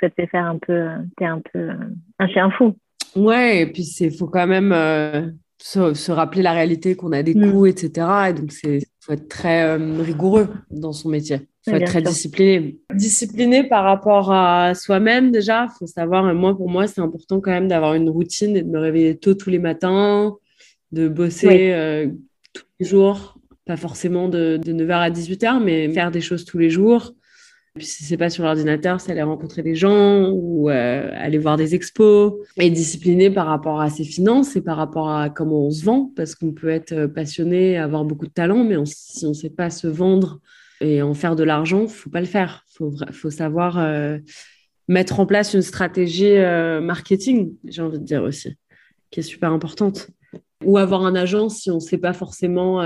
ça 0.00 0.08
te 0.08 0.14
fait 0.14 0.26
faire 0.26 0.44
un 0.44 0.58
peu, 0.58 0.88
t'es 1.16 1.26
un 1.26 1.40
peu 1.52 1.70
un 2.18 2.28
chien 2.28 2.50
fou. 2.50 2.74
Ouais, 3.14 3.62
et 3.62 3.66
puis 3.66 3.84
c'est 3.84 4.10
faut 4.10 4.26
quand 4.26 4.46
même 4.46 4.72
euh, 4.72 5.30
se, 5.58 6.10
rappeler 6.10 6.42
la 6.42 6.52
réalité 6.52 6.96
qu'on 6.96 7.12
a 7.12 7.22
des 7.22 7.34
mm. 7.34 7.50
coûts, 7.50 7.66
etc. 7.66 8.06
Et 8.28 8.32
donc 8.32 8.52
c'est 8.52 8.80
faut 9.00 9.12
être 9.12 9.28
très 9.28 9.62
euh, 9.64 10.02
rigoureux 10.02 10.48
dans 10.70 10.92
son 10.92 11.08
métier. 11.08 11.48
Faut 11.64 11.74
être 11.74 11.86
très 11.86 12.02
discipliné. 12.02 12.78
Discipliné 12.92 13.64
par 13.64 13.84
rapport 13.84 14.32
à 14.32 14.74
soi-même 14.74 15.30
déjà. 15.30 15.66
Faut 15.78 15.86
savoir, 15.86 16.32
moi 16.34 16.56
pour 16.56 16.68
moi 16.68 16.86
c'est 16.86 17.00
important 17.00 17.40
quand 17.40 17.50
même 17.50 17.68
d'avoir 17.68 17.94
une 17.94 18.08
routine 18.08 18.56
et 18.56 18.62
de 18.62 18.70
me 18.70 18.78
réveiller 18.78 19.16
tôt 19.16 19.34
tous 19.34 19.50
les 19.50 19.58
matins, 19.58 20.36
de 20.92 21.08
bosser 21.08 21.72
euh, 21.72 22.08
tous 22.52 22.64
les 22.78 22.86
jours, 22.86 23.35
pas 23.66 23.76
forcément 23.76 24.28
de, 24.28 24.56
de 24.56 24.72
9h 24.72 24.92
à 24.92 25.10
18h, 25.10 25.62
mais 25.62 25.92
faire 25.92 26.10
des 26.10 26.20
choses 26.20 26.44
tous 26.44 26.58
les 26.58 26.70
jours 26.70 27.12
puis 27.76 27.86
si 27.86 28.04
c'est 28.04 28.16
pas 28.16 28.30
sur 28.30 28.44
l'ordinateur, 28.44 29.00
c'est 29.00 29.12
aller 29.12 29.22
rencontrer 29.22 29.62
des 29.62 29.74
gens 29.74 30.30
ou 30.30 30.70
euh, 30.70 31.10
aller 31.14 31.38
voir 31.38 31.56
des 31.56 31.74
expos. 31.74 32.32
Et 32.56 32.70
discipliné 32.70 33.30
par 33.30 33.46
rapport 33.46 33.80
à 33.80 33.90
ses 33.90 34.04
finances 34.04 34.56
et 34.56 34.62
par 34.62 34.76
rapport 34.76 35.10
à 35.10 35.30
comment 35.30 35.66
on 35.66 35.70
se 35.70 35.84
vend, 35.84 36.10
parce 36.16 36.34
qu'on 36.34 36.52
peut 36.52 36.70
être 36.70 36.92
euh, 36.92 37.08
passionné, 37.08 37.76
avoir 37.76 38.04
beaucoup 38.04 38.26
de 38.26 38.32
talent, 38.32 38.64
mais 38.64 38.76
si 38.86 39.26
on 39.26 39.34
sait 39.34 39.50
pas 39.50 39.70
se 39.70 39.86
vendre 39.86 40.40
et 40.80 41.02
en 41.02 41.14
faire 41.14 41.36
de 41.36 41.44
l'argent, 41.44 41.86
faut 41.86 42.10
pas 42.10 42.20
le 42.20 42.26
faire. 42.26 42.64
Faut, 42.74 42.92
faut 43.12 43.30
savoir 43.30 43.78
euh, 43.78 44.18
mettre 44.88 45.20
en 45.20 45.26
place 45.26 45.54
une 45.54 45.62
stratégie 45.62 46.36
marketing, 46.82 47.54
j'ai 47.64 47.82
envie 47.82 47.98
de 47.98 48.04
dire 48.04 48.22
aussi, 48.22 48.56
qui 49.10 49.20
est 49.20 49.24
super 49.24 49.52
importante. 49.52 50.08
Ou 50.64 50.78
avoir 50.78 51.04
un 51.04 51.14
agent 51.14 51.48
si 51.50 51.70
on 51.70 51.80
sait 51.80 51.98
pas 51.98 52.12
forcément 52.14 52.80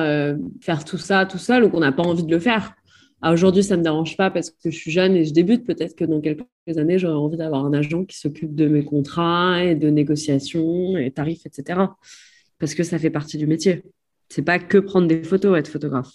faire 0.60 0.84
tout 0.84 0.98
ça 0.98 1.24
tout 1.24 1.38
seul 1.38 1.64
ou 1.64 1.70
qu'on 1.70 1.80
n'a 1.80 1.92
pas 1.92 2.02
envie 2.02 2.24
de 2.24 2.30
le 2.30 2.40
faire 2.40 2.74
ah, 3.22 3.32
aujourd'hui, 3.34 3.62
ça 3.62 3.74
ne 3.74 3.80
me 3.80 3.84
dérange 3.84 4.16
pas 4.16 4.30
parce 4.30 4.48
que 4.48 4.70
je 4.70 4.76
suis 4.76 4.90
jeune 4.90 5.14
et 5.14 5.26
je 5.26 5.34
débute. 5.34 5.66
Peut-être 5.66 5.94
que 5.94 6.06
dans 6.06 6.22
quelques 6.22 6.46
années, 6.78 6.98
j'aurai 6.98 7.14
envie 7.14 7.36
d'avoir 7.36 7.66
un 7.66 7.74
agent 7.74 8.06
qui 8.06 8.16
s'occupe 8.16 8.54
de 8.54 8.66
mes 8.66 8.82
contrats 8.82 9.62
et 9.62 9.74
de 9.74 9.90
négociations 9.90 10.96
et 10.96 11.10
tarifs, 11.10 11.44
etc. 11.44 11.80
Parce 12.58 12.74
que 12.74 12.82
ça 12.82 12.98
fait 12.98 13.10
partie 13.10 13.36
du 13.36 13.46
métier. 13.46 13.82
C'est 14.30 14.44
pas 14.44 14.58
que 14.58 14.78
prendre 14.78 15.06
des 15.06 15.22
photos, 15.22 15.58
être 15.58 15.68
photographe. 15.68 16.12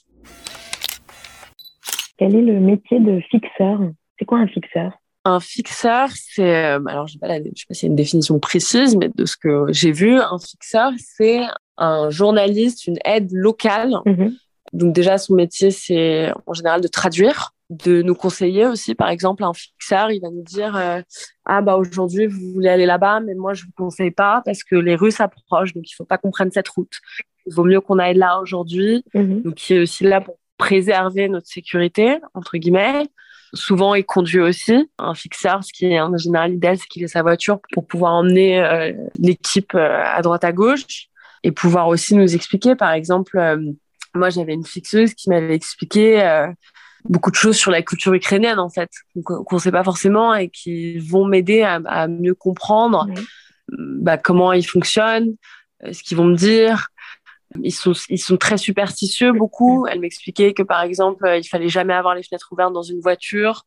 Quel 2.18 2.36
est 2.36 2.42
le 2.42 2.60
métier 2.60 3.00
de 3.00 3.20
fixeur? 3.30 3.82
C'est 4.18 4.26
quoi 4.26 4.40
un 4.40 4.48
fixeur? 4.48 4.94
Un 5.26 5.40
fixeur, 5.40 6.10
c'est, 6.14 6.66
euh, 6.66 6.80
alors 6.88 7.08
je 7.08 7.14
sais 7.14 7.20
pas, 7.20 7.28
sais 7.28 7.52
pas 7.68 7.74
s'il 7.74 7.88
y 7.88 7.90
a 7.90 7.92
une 7.92 7.96
définition 7.96 8.40
précise, 8.40 8.96
mais 8.96 9.10
de 9.14 9.26
ce 9.26 9.36
que 9.36 9.66
j'ai 9.70 9.92
vu, 9.92 10.20
un 10.20 10.40
fixeur, 10.40 10.92
c'est 10.98 11.42
un 11.78 12.10
journaliste, 12.10 12.88
une 12.88 13.00
aide 13.04 13.32
locale 13.32 13.96
mm-hmm. 14.06 14.34
Donc 14.74 14.94
déjà, 14.94 15.18
son 15.18 15.36
métier, 15.36 15.72
c'est 15.72 16.32
en 16.46 16.54
général 16.54 16.82
de 16.82 16.88
traduire, 16.88 17.54
de 17.70 18.02
nous 18.02 18.16
conseiller 18.16 18.66
aussi. 18.66 18.94
Par 18.94 19.10
exemple, 19.10 19.44
un 19.44 19.54
fixeur, 19.54 20.12
il 20.12 20.20
va 20.22 20.30
nous 20.30 20.44
dire 20.44 20.76
euh, 20.76 21.02
ah 21.46 21.62
bah 21.62 21.78
aujourd'hui 21.78 22.28
vous 22.28 22.54
voulez 22.54 22.70
aller 22.70 22.86
là-bas, 22.86 23.22
mais 23.22 23.36
moi 23.36 23.54
je 23.54 23.66
vous 23.66 23.72
conseille 23.78 24.12
pas 24.12 24.42
parce 24.44 24.64
que 24.64 24.76
les 24.76 24.96
Russes 24.96 25.22
approchent, 25.22 25.74
donc 25.74 25.90
il 25.90 25.94
faut 25.94 26.06
pas 26.06 26.18
qu'on 26.18 26.32
prenne 26.32 26.52
cette 26.52 26.68
route. 26.68 26.94
Il 27.46 27.54
vaut 27.54 27.64
mieux 27.64 27.80
qu'on 27.80 28.00
aille 28.00 28.18
là 28.18 28.40
aujourd'hui. 28.40 29.04
Mhm. 29.14 29.44
Donc 29.44 29.70
il 29.70 29.78
est 29.78 29.82
aussi 29.82 30.04
là 30.04 30.20
pour 30.20 30.38
préserver 30.58 31.30
notre 31.30 31.48
sécurité 31.48 32.20
entre 32.34 32.58
guillemets. 32.58 33.04
Souvent, 33.54 33.96
il 33.96 34.06
conduit 34.06 34.42
aussi 34.42 34.90
un 34.98 35.14
fixeur. 35.14 35.64
Ce 35.64 35.72
qui 35.72 35.86
est 35.86 36.02
en 36.02 36.16
général 36.18 36.54
idéal, 36.54 36.78
c'est 36.78 36.88
qu'il 36.88 37.04
ait 37.04 37.08
sa 37.08 37.22
voiture 37.22 37.60
pour 37.74 37.88
pouvoir 37.88 38.14
emmener 38.14 38.62
euh, 38.62 38.92
l'équipe 39.18 39.74
euh, 39.76 40.02
à 40.04 40.22
droite 40.22 40.44
à 40.44 40.52
gauche 40.52 41.08
et 41.44 41.52
pouvoir 41.52 41.88
aussi 41.88 42.16
nous 42.16 42.36
expliquer, 42.36 42.76
par 42.76 42.92
exemple 42.92 43.38
moi, 44.16 44.30
j'avais 44.30 44.54
une 44.54 44.66
fixeuse 44.66 45.14
qui 45.14 45.30
m'avait 45.30 45.56
expliqué 45.56 46.22
euh, 46.22 46.48
beaucoup 47.04 47.32
de 47.32 47.36
choses 47.36 47.58
sur 47.58 47.72
la 47.72 47.82
culture 47.82 48.14
ukrainienne, 48.14 48.60
en 48.60 48.70
fait, 48.70 48.90
qu'on 49.24 49.56
ne 49.56 49.60
sait 49.60 49.72
pas 49.72 49.84
forcément 49.84 50.34
et 50.34 50.50
qui 50.50 50.98
vont 50.98 51.26
m'aider 51.26 51.62
à, 51.62 52.08
mieux 52.08 52.34
comprendre 52.34 53.08
bah, 53.70 54.18
comment 54.18 54.54
ils 54.54 54.66
fonctionnent, 54.66 55.36
euh, 55.84 55.94
ce 55.94 56.04
qu'ils 56.04 56.18
vont 56.18 56.26
me 56.26 56.36
dire. 56.36 56.88
Ils 57.64 57.74
sont, 57.74 57.94
ils 58.10 58.22
sont 58.22 58.38
très 58.38 58.58
superstitieux, 58.58 59.32
beaucoup. 59.34 59.86
Elle 59.88 60.00
m'expliquait 60.00 60.54
que, 60.54 60.64
par 60.64 60.82
exemple, 60.82 61.26
euh, 61.26 61.38
il 61.38 61.44
fallait 61.44 61.70
jamais 61.70 61.94
avoir 61.94 62.16
les 62.16 62.24
fenêtres 62.24 62.50
ouvertes 62.52 62.74
dans 62.74 62.84
une 62.84 63.00
voiture 63.00 63.64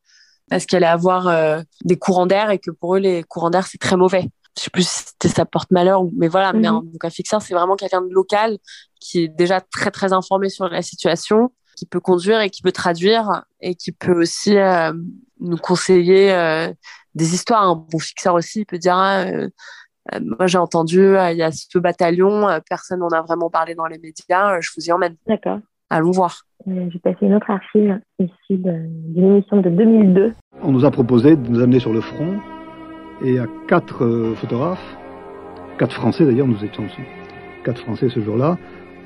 parce 0.51 0.65
qu'elle 0.65 0.83
allait 0.83 0.93
avoir 0.93 1.63
des 1.85 1.99
courants 1.99 2.25
d'air 2.25 2.49
et 2.49 2.59
que 2.59 2.71
pour 2.71 2.97
eux, 2.97 2.99
les 2.99 3.23
courants 3.23 3.51
d'air, 3.51 3.67
c'est 3.67 3.77
très 3.77 3.99
mauvais 3.99 4.31
je 4.59 4.65
sais 4.65 4.71
plus 4.71 4.89
si 5.23 5.29
ça 5.29 5.45
porte 5.47 5.71
malheur, 5.71 6.03
mais 6.17 6.29
voilà. 6.29 6.53
Mais 6.53 6.67
un, 6.67 6.83
donc 6.83 7.05
un 7.05 7.11
fixeur, 7.11 7.41
c'est 7.43 7.55
vraiment 7.55 7.77
quelqu'un 7.77 8.03
de 8.03 8.13
local 8.13 8.59
qui 9.01 9.25
est 9.25 9.29
déjà 9.29 9.61
très 9.61 9.91
très 9.91 10.13
informé 10.13 10.49
sur 10.49 10.69
la 10.69 10.83
situation, 10.83 11.53
qui 11.77 11.87
peut 11.87 12.01
conduire 12.01 12.41
et 12.41 12.51
qui 12.51 12.63
peut 12.63 12.73
traduire 12.73 13.45
et 13.61 13.75
qui 13.75 13.93
peut 13.93 14.21
aussi 14.21 14.57
euh, 14.57 14.93
nous 15.41 15.57
conseiller 15.57 16.33
euh, 16.33 16.73
des 17.15 17.35
histoires. 17.35 17.63
Un 17.63 17.77
bon 17.77 17.99
fixeur 17.99 18.35
aussi, 18.35 18.61
il 18.61 18.67
peut 18.67 18.79
dire 18.79 18.97
ah, 18.97 19.21
euh, 19.21 19.49
moi 20.21 20.47
j'ai 20.47 20.59
entendu 20.59 20.99
il 20.99 21.37
y 21.37 21.43
a 21.43 21.51
ce 21.53 21.79
bataillon, 21.79 22.47
personne 22.69 23.01
n'en 23.01 23.09
a 23.09 23.23
vraiment 23.23 23.51
parlé 23.51 23.75
dans 23.75 23.87
les 23.87 23.99
médias, 23.99 24.61
je 24.61 24.71
vous 24.77 24.85
y 24.85 24.93
emmène. 24.93 25.17
D'accord. 25.27 25.59
Allons 25.91 26.11
voir. 26.11 26.43
J'ai 26.67 26.99
passé 26.99 27.19
une 27.23 27.35
autre 27.35 27.51
archive 27.51 27.99
ici 28.19 28.33
d'une 28.51 29.25
émission 29.25 29.61
de 29.61 29.71
2002. 29.71 30.33
On 30.63 30.73
nous 30.73 30.85
a 30.85 30.91
proposé 30.91 31.37
de 31.37 31.49
nous 31.49 31.61
amener 31.63 31.81
sur 31.81 31.93
le 31.93 32.01
front 32.01 32.39
et 33.23 33.39
à 33.39 33.47
quatre 33.69 34.35
photographes, 34.37 34.97
quatre 35.79 35.95
Français 35.95 36.25
d'ailleurs, 36.25 36.47
nous 36.47 36.63
étions 36.65 36.85
aussi, 36.85 37.01
quatre 37.65 37.81
Français 37.81 38.09
ce 38.09 38.21
jour-là, 38.21 38.59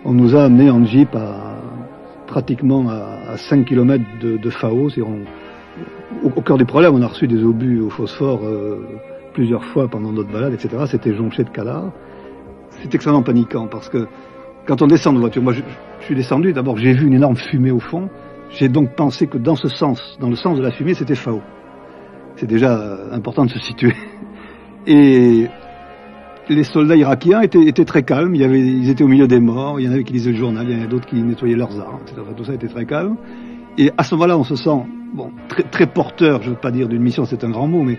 on 0.04 0.12
nous 0.12 0.34
a 0.34 0.44
amené 0.44 0.70
en 0.70 0.84
jeep 0.84 1.14
à 1.14 1.56
pratiquement 2.26 2.88
à, 2.88 3.36
5 3.36 3.66
km 3.66 4.02
de, 4.20 4.38
de 4.38 4.50
FAO. 4.50 4.88
au, 6.24 6.40
cœur 6.40 6.56
du 6.56 6.64
problème, 6.64 6.94
on 6.94 7.02
a 7.02 7.06
reçu 7.06 7.28
des 7.28 7.44
obus 7.44 7.80
au 7.80 7.90
phosphore 7.90 8.40
euh, 8.44 8.86
plusieurs 9.32 9.64
fois 9.64 9.88
pendant 9.88 10.12
notre 10.12 10.30
balade, 10.30 10.54
etc. 10.54 10.84
C'était 10.86 11.14
jonché 11.14 11.44
de 11.44 11.50
cadavres. 11.50 11.92
C'est 12.70 12.94
extrêmement 12.94 13.22
paniquant 13.22 13.68
parce 13.68 13.88
que 13.88 14.06
quand 14.66 14.82
on 14.82 14.86
descend 14.86 15.14
de 15.14 15.20
voiture, 15.20 15.42
moi 15.42 15.52
je, 15.52 15.62
suis 16.00 16.14
descendu, 16.14 16.52
d'abord 16.52 16.76
j'ai 16.76 16.92
vu 16.92 17.06
une 17.06 17.14
énorme 17.14 17.36
fumée 17.36 17.70
au 17.70 17.80
fond. 17.80 18.08
J'ai 18.50 18.68
donc 18.68 18.94
pensé 18.94 19.26
que 19.26 19.38
dans 19.38 19.56
ce 19.56 19.68
sens, 19.68 20.16
dans 20.20 20.28
le 20.28 20.36
sens 20.36 20.58
de 20.58 20.62
la 20.62 20.70
fumée, 20.70 20.94
c'était 20.94 21.14
FAO. 21.14 21.40
C'est 22.36 22.46
déjà 22.46 22.76
euh, 22.76 23.12
important 23.12 23.44
de 23.44 23.50
se 23.50 23.58
situer. 23.58 23.94
Et 24.86 25.48
les 26.48 26.64
soldats 26.64 26.96
irakiens 26.96 27.40
étaient, 27.40 27.84
très 27.84 28.02
calmes. 28.02 28.34
Ils 28.34 28.90
étaient 28.90 29.04
au 29.04 29.08
milieu 29.08 29.28
des 29.28 29.40
morts. 29.40 29.80
Il 29.80 29.86
y 29.86 29.88
en 29.88 29.92
avait 29.92 30.04
qui 30.04 30.12
lisaient 30.12 30.32
le 30.32 30.36
journal. 30.36 30.66
Il 30.68 30.72
y 30.72 30.74
en 30.74 30.80
avait 30.80 30.88
d'autres 30.88 31.06
qui 31.06 31.22
nettoyaient 31.22 31.56
leurs 31.56 31.78
armes. 31.80 32.00
Etc. 32.02 32.20
tout 32.36 32.44
ça 32.44 32.54
était 32.54 32.68
très 32.68 32.84
calme. 32.84 33.16
Et 33.78 33.90
à 33.96 34.02
ce 34.02 34.14
moment-là, 34.14 34.36
on 34.36 34.44
se 34.44 34.56
sent 34.56 34.82
très 35.70 35.86
porteur. 35.86 36.42
Je 36.42 36.50
ne 36.50 36.54
veux 36.54 36.60
pas 36.60 36.70
dire 36.70 36.88
d'une 36.88 37.02
mission, 37.02 37.24
c'est 37.24 37.44
un 37.44 37.50
grand 37.50 37.68
mot, 37.68 37.82
mais 37.82 37.98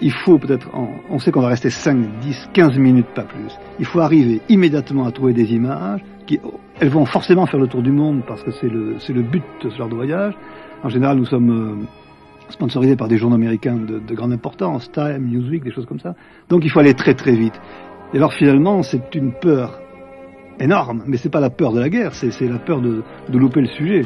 il 0.00 0.12
faut 0.12 0.38
peut-être. 0.38 0.68
On 1.10 1.18
sait 1.18 1.30
qu'on 1.32 1.40
va 1.40 1.48
rester 1.48 1.70
5, 1.70 2.20
10, 2.20 2.50
15 2.52 2.78
minutes, 2.78 3.08
pas 3.14 3.22
plus. 3.22 3.58
Il 3.78 3.86
faut 3.86 4.00
arriver 4.00 4.40
immédiatement 4.48 5.06
à 5.06 5.12
trouver 5.12 5.32
des 5.32 5.52
images. 5.52 6.00
Qui, 6.26 6.40
elles 6.80 6.90
vont 6.90 7.06
forcément 7.06 7.46
faire 7.46 7.58
le 7.58 7.66
tour 7.66 7.82
du 7.82 7.90
monde 7.90 8.22
parce 8.26 8.42
que 8.42 8.50
c'est 8.52 8.68
le, 8.68 8.96
le 9.08 9.22
but 9.22 9.42
de 9.62 9.70
ce 9.70 9.76
genre 9.76 9.88
de 9.88 9.94
voyage. 9.94 10.34
En 10.84 10.88
général, 10.88 11.16
nous 11.16 11.24
sommes 11.24 11.50
euh, 11.50 11.86
sponsorisé 12.50 12.96
par 12.96 13.08
des 13.08 13.16
journaux 13.16 13.36
américains 13.36 13.76
de, 13.76 13.98
de, 13.98 14.14
grande 14.14 14.32
importance, 14.32 14.90
Time, 14.92 15.26
Newsweek, 15.28 15.64
des 15.64 15.72
choses 15.72 15.86
comme 15.86 15.98
ça. 15.98 16.14
Donc 16.48 16.64
il 16.64 16.70
faut 16.70 16.78
aller 16.78 16.94
très 16.94 17.14
très 17.14 17.34
vite. 17.34 17.60
Et 18.14 18.18
alors 18.18 18.32
finalement, 18.32 18.82
c'est 18.82 19.14
une 19.14 19.32
peur 19.32 19.80
énorme, 20.60 21.02
mais 21.06 21.16
c'est 21.16 21.30
pas 21.30 21.40
la 21.40 21.50
peur 21.50 21.72
de 21.72 21.80
la 21.80 21.88
guerre, 21.88 22.14
c'est 22.14 22.40
la 22.48 22.58
peur 22.58 22.80
de, 22.80 23.02
de 23.28 23.38
louper 23.38 23.60
le 23.60 23.68
sujet. 23.68 24.02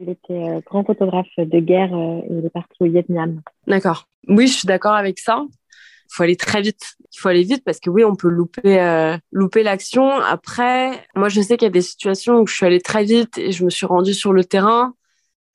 Il 0.00 0.08
était 0.08 0.62
grand 0.64 0.84
photographe 0.84 1.28
de 1.36 1.60
guerre 1.60 1.94
et 1.94 2.24
il 2.30 2.44
est 2.44 2.50
parti 2.50 2.74
au 2.80 2.86
Vietnam. 2.86 3.42
D'accord. 3.66 4.08
Oui, 4.28 4.46
je 4.46 4.54
suis 4.54 4.66
d'accord 4.66 4.94
avec 4.94 5.18
ça. 5.18 5.44
Il 5.46 6.14
faut 6.14 6.22
aller 6.22 6.36
très 6.36 6.62
vite. 6.62 6.94
Il 7.12 7.20
faut 7.20 7.28
aller 7.28 7.42
vite 7.42 7.62
parce 7.64 7.80
que 7.80 7.90
oui, 7.90 8.02
on 8.04 8.16
peut 8.16 8.28
louper, 8.28 9.16
louper 9.30 9.62
l'action. 9.62 10.10
Après, 10.10 11.06
moi, 11.14 11.28
je 11.28 11.40
sais 11.42 11.56
qu'il 11.56 11.66
y 11.66 11.70
a 11.70 11.72
des 11.72 11.82
situations 11.82 12.40
où 12.40 12.46
je 12.46 12.54
suis 12.54 12.66
allée 12.66 12.80
très 12.80 13.04
vite 13.04 13.36
et 13.36 13.52
je 13.52 13.64
me 13.64 13.70
suis 13.70 13.84
rendue 13.84 14.14
sur 14.14 14.32
le 14.32 14.42
terrain. 14.44 14.94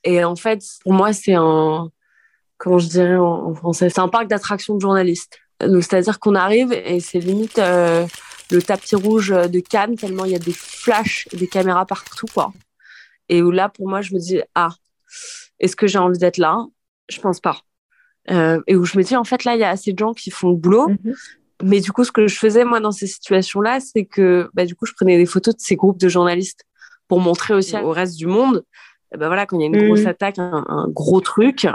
Et 0.03 0.23
en 0.23 0.36
fait, 0.36 0.62
pour 0.84 0.93
moi, 0.93 1.12
c'est 1.12 1.34
un, 1.34 1.89
comment 2.58 2.77
je 2.77 2.88
dirais 2.88 3.15
en, 3.15 3.53
français, 3.55 3.89
c'est 3.89 3.99
un 3.99 4.08
parc 4.08 4.27
d'attractions 4.27 4.75
de 4.75 4.79
journalistes. 4.79 5.39
C'est-à-dire 5.60 6.19
qu'on 6.19 6.36
arrive 6.36 6.71
et 6.73 6.99
c'est 6.99 7.19
limite 7.19 7.60
euh, 7.60 8.05
le 8.51 8.62
tapis 8.62 8.95
rouge 8.95 9.29
de 9.29 9.60
Cannes, 9.60 9.95
tellement 9.95 10.25
il 10.25 10.31
y 10.31 10.36
a 10.36 10.39
des 10.39 10.53
flashs, 10.53 11.27
des 11.34 11.47
caméras 11.47 11.86
partout, 11.86 12.27
quoi. 12.34 12.53
Et 13.29 13.41
où 13.41 13.51
là, 13.51 13.69
pour 13.69 13.88
moi, 13.88 14.01
je 14.01 14.13
me 14.13 14.19
dis, 14.19 14.41
ah, 14.53 14.69
est-ce 15.59 15.75
que 15.75 15.88
j'ai 15.88 15.97
envie 15.97 16.19
d'être 16.19 16.38
là? 16.38 16.65
Je 17.09 17.19
pense 17.19 17.39
pas. 17.39 17.59
Euh, 18.31 18.61
et 18.67 18.75
où 18.75 18.85
je 18.85 18.97
me 18.97 19.03
dis, 19.03 19.15
en 19.15 19.23
fait, 19.23 19.43
là, 19.43 19.55
il 19.55 19.59
y 19.59 19.63
a 19.63 19.69
assez 19.69 19.93
de 19.93 19.99
gens 19.99 20.13
qui 20.13 20.31
font 20.31 20.49
le 20.49 20.55
boulot. 20.55 20.89
Mhm. 20.89 21.13
Mais 21.63 21.79
du 21.79 21.91
coup, 21.91 22.03
ce 22.03 22.11
que 22.11 22.27
je 22.27 22.38
faisais, 22.38 22.65
moi, 22.65 22.79
dans 22.79 22.91
ces 22.91 23.07
situations-là, 23.07 23.79
c'est 23.79 24.05
que, 24.05 24.49
bah, 24.53 24.65
du 24.65 24.75
coup, 24.75 24.85
je 24.85 24.93
prenais 24.93 25.17
des 25.17 25.25
photos 25.25 25.55
de 25.55 25.61
ces 25.61 25.75
groupes 25.75 25.99
de 25.99 26.09
journalistes 26.09 26.65
pour 27.07 27.19
montrer 27.19 27.53
aussi 27.53 27.77
au 27.77 27.91
reste 27.91 28.17
du 28.17 28.25
monde, 28.25 28.63
bah, 29.17 29.27
voilà, 29.27 29.45
quand 29.45 29.57
il 29.57 29.61
y 29.61 29.63
a 29.63 29.67
une 29.67 29.88
grosse 29.88 30.01
mhm. 30.01 30.07
attaque, 30.07 30.39
un, 30.39 30.88
gros 30.89 31.21
truc, 31.21 31.67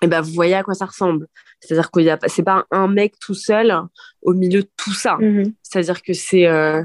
et 0.00 0.06
ben 0.06 0.20
vous 0.20 0.32
voyez 0.32 0.54
à 0.54 0.62
quoi 0.62 0.74
ça 0.74 0.86
ressemble. 0.86 1.26
C'est-à-dire 1.60 1.90
que 1.90 2.00
c'est 2.28 2.44
pas 2.44 2.66
un 2.70 2.86
mec 2.86 3.18
tout 3.18 3.34
seul 3.34 3.76
au 4.22 4.32
milieu 4.32 4.62
de 4.62 4.70
tout 4.76 4.92
ça. 4.92 5.16
Mhm. 5.16 5.52
C'est-à-dire 5.62 6.02
que 6.02 6.12
c'est, 6.12 6.46
euh, 6.46 6.82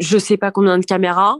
je 0.00 0.18
sais 0.18 0.36
pas 0.36 0.50
combien 0.50 0.78
de 0.78 0.84
caméras. 0.84 1.36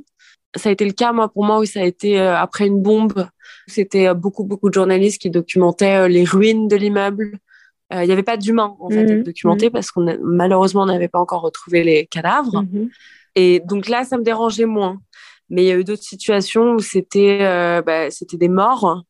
Ça 0.56 0.68
a 0.70 0.72
été 0.72 0.84
le 0.84 0.92
cas, 0.92 1.12
moi, 1.12 1.28
pour 1.28 1.44
moi, 1.44 1.58
où 1.58 1.64
ça 1.64 1.80
a 1.80 1.84
été 1.84 2.20
euh, 2.20 2.37
après 2.37 2.66
une 2.66 2.80
bombe. 2.82 3.28
C'était 3.66 4.08
euh, 4.08 4.14
beaucoup, 4.14 4.44
beaucoup 4.44 4.68
de 4.68 4.74
journalistes 4.74 5.20
qui 5.20 5.30
documentaient 5.30 6.08
les 6.08 6.24
ruines 6.24 6.68
de 6.68 6.76
l'immeuble. 6.76 7.38
Il 7.90 8.04
n'y 8.04 8.12
avait 8.12 8.22
pas 8.22 8.37
d'humains, 8.37 8.76
en 8.80 8.90
fait, 8.90 9.11
à 9.11 9.14
mhm. 9.14 9.22
documenter 9.22 9.66
mhm. 9.66 9.72
parce 9.72 9.90
qu'on 9.90 10.06
malheureusement, 10.22 10.82
on 10.82 10.87
n'avait 10.87 11.08
pas 11.08 11.20
encore 11.20 11.40
retrouvé 11.40 11.82
les 11.84 12.06
cadavres. 12.06 12.64
Et 13.34 13.61
donc 13.61 13.88
là, 13.88 14.04
ça 14.04 14.18
me 14.18 14.22
dérangeait 14.22 14.66
moins. 14.66 15.00
Mais 15.48 15.64
il 15.64 15.66
y 15.68 15.70
a 15.70 15.74
eu 15.74 15.84
d'autres 15.84 16.02
situations 16.02 16.74
où 16.74 16.80
c'était 16.80 17.38
bah, 17.87 18.11
c'était 18.11 18.37
des 18.37 18.50
morts 18.50 19.04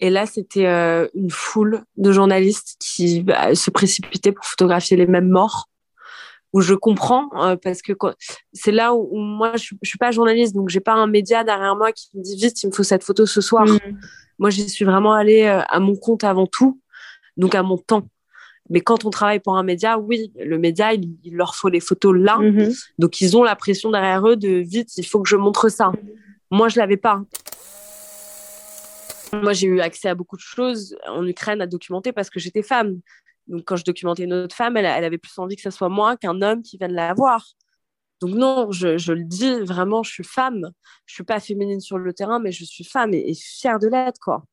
et 0.00 0.08
là, 0.08 0.26
c'était 0.26 0.66
euh, 0.66 1.08
une 1.14 1.30
foule 1.30 1.84
de 1.96 2.10
journalistes 2.10 2.76
qui 2.80 3.22
bah, 3.22 3.54
se 3.54 3.70
précipitaient 3.70 4.32
pour 4.32 4.46
photographier 4.46 4.96
les 4.96 5.06
mêmes 5.06 5.28
morts. 5.28 5.68
Où 6.52 6.60
je 6.60 6.74
comprends 6.74 7.28
euh, 7.36 7.56
parce 7.56 7.80
que 7.80 7.92
c'est 8.52 8.72
là 8.72 8.92
où, 8.94 9.16
moi 9.16 9.52
je, 9.56 9.74
je 9.82 9.88
suis 9.88 9.98
pas 9.98 10.10
journaliste 10.10 10.52
donc 10.54 10.68
j'ai 10.68 10.80
pas 10.80 10.94
un 10.94 11.06
média 11.06 11.44
derrière 11.44 11.76
moi 11.76 11.92
qui 11.92 12.10
me 12.14 12.22
dit 12.22 12.36
vite 12.36 12.60
il 12.64 12.68
me 12.68 12.72
faut 12.72 12.82
cette 12.82 13.04
photo 13.04 13.24
ce 13.24 13.40
soir. 13.40 13.66
Mm. 13.66 13.78
Moi 14.38 14.50
j'y 14.50 14.68
suis 14.68 14.84
vraiment 14.84 15.12
allée 15.12 15.44
euh, 15.44 15.62
à 15.68 15.78
mon 15.78 15.94
compte 15.94 16.24
avant 16.24 16.46
tout 16.46 16.80
donc 17.36 17.54
à 17.54 17.62
mon 17.62 17.78
temps. 17.78 18.06
Mais 18.68 18.80
quand 18.80 19.04
on 19.04 19.10
travaille 19.10 19.40
pour 19.40 19.56
un 19.56 19.64
média, 19.64 19.98
oui, 19.98 20.32
le 20.38 20.56
média, 20.56 20.94
il, 20.94 21.18
leur 21.32 21.56
faut 21.56 21.68
les 21.68 21.80
photos 21.80 22.16
là. 22.16 22.38
Mm-hmm. 22.38 22.90
Donc, 22.98 23.20
ils 23.20 23.36
ont 23.36 23.42
la 23.42 23.56
pression 23.56 23.90
derrière 23.90 24.26
eux 24.28 24.36
de 24.36 24.48
vite, 24.48 24.96
il 24.96 25.04
faut 25.04 25.20
que 25.20 25.28
je 25.28 25.34
montre 25.34 25.68
ça. 25.68 25.86
Mm-hmm. 25.88 26.14
Moi, 26.52 26.68
je 26.68 26.78
l'avais 26.78 26.96
pas. 26.96 27.22
Moi, 29.32 29.52
j'ai 29.52 29.66
eu 29.66 29.80
accès 29.80 30.08
à 30.08 30.14
beaucoup 30.14 30.36
de 30.36 30.42
choses 30.42 30.96
en 31.08 31.26
Ukraine 31.26 31.60
à 31.60 31.66
documenter 31.66 32.12
parce 32.12 32.30
que 32.30 32.38
j'étais 32.38 32.62
femme. 32.62 33.00
Donc, 33.46 33.64
quand 33.64 33.76
je 33.76 33.84
documentais 33.84 34.24
une 34.24 34.32
autre 34.32 34.54
femme, 34.54 34.76
elle, 34.76 34.86
avait 34.86 35.18
plus 35.18 35.36
envie 35.38 35.56
que 35.56 35.62
ce 35.62 35.70
soit 35.70 35.88
moi 35.88 36.16
qu'un 36.16 36.40
homme 36.42 36.62
qui 36.62 36.78
vienne 36.78 36.92
la 36.92 37.14
voir. 37.14 37.46
Donc, 38.20 38.34
non, 38.34 38.70
je, 38.70 39.12
le 39.12 39.24
dis 39.24 39.60
vraiment, 39.60 40.02
je 40.02 40.10
suis 40.10 40.24
femme. 40.24 40.70
Je 41.06 41.14
suis 41.14 41.24
pas 41.24 41.40
féminine 41.40 41.80
sur 41.80 41.98
le 41.98 42.12
terrain, 42.12 42.38
mais 42.38 42.52
je 42.52 42.64
suis 42.64 42.84
femme 42.84 43.14
et, 43.14 43.34
fière 43.34 43.78
de 43.78 43.88
l'être, 43.88 44.20
quoi. 44.20 44.44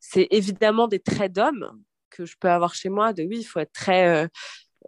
C'est 0.00 0.26
évidemment 0.30 0.88
des 0.88 0.98
traits 0.98 1.32
d'homme 1.32 1.80
que 2.10 2.24
je 2.26 2.36
peux 2.38 2.50
avoir 2.50 2.74
chez 2.74 2.88
moi, 2.88 3.12
de 3.12 3.22
oui, 3.22 3.38
il 3.38 3.44
faut 3.44 3.60
être 3.60 3.72
très 3.72 4.24
euh, 4.24 4.26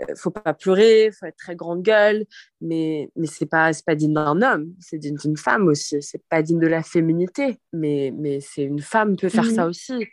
euh, 0.01 0.15
faut 0.17 0.31
pas 0.31 0.55
pleurer, 0.55 1.11
faut 1.13 1.27
être 1.27 1.37
très 1.37 1.57
grande 1.57 1.83
gueule, 1.83 2.25
mais 2.61 3.11
mais 3.17 3.27
c'est 3.27 3.47
pas 3.47 3.73
c'est 3.73 3.85
pas 3.85 3.95
digne 3.95 4.15
d'un 4.15 4.43
homme, 4.43 4.75
c'est 4.81 4.99
digne 4.99 5.17
d'une 5.17 5.37
femme 5.37 5.69
aussi. 5.69 6.03
C'est 6.03 6.23
pas 6.29 6.43
digne 6.43 6.59
de 6.59 6.67
la 6.67 6.83
féminité, 6.83 7.59
mais 7.73 8.13
mais 8.17 8.41
c'est 8.41 8.65
une 8.65 8.81
femme 8.81 9.17
peut 9.17 9.29
faire 9.29 9.47
ça 9.47 9.67
aussi. 9.67 10.07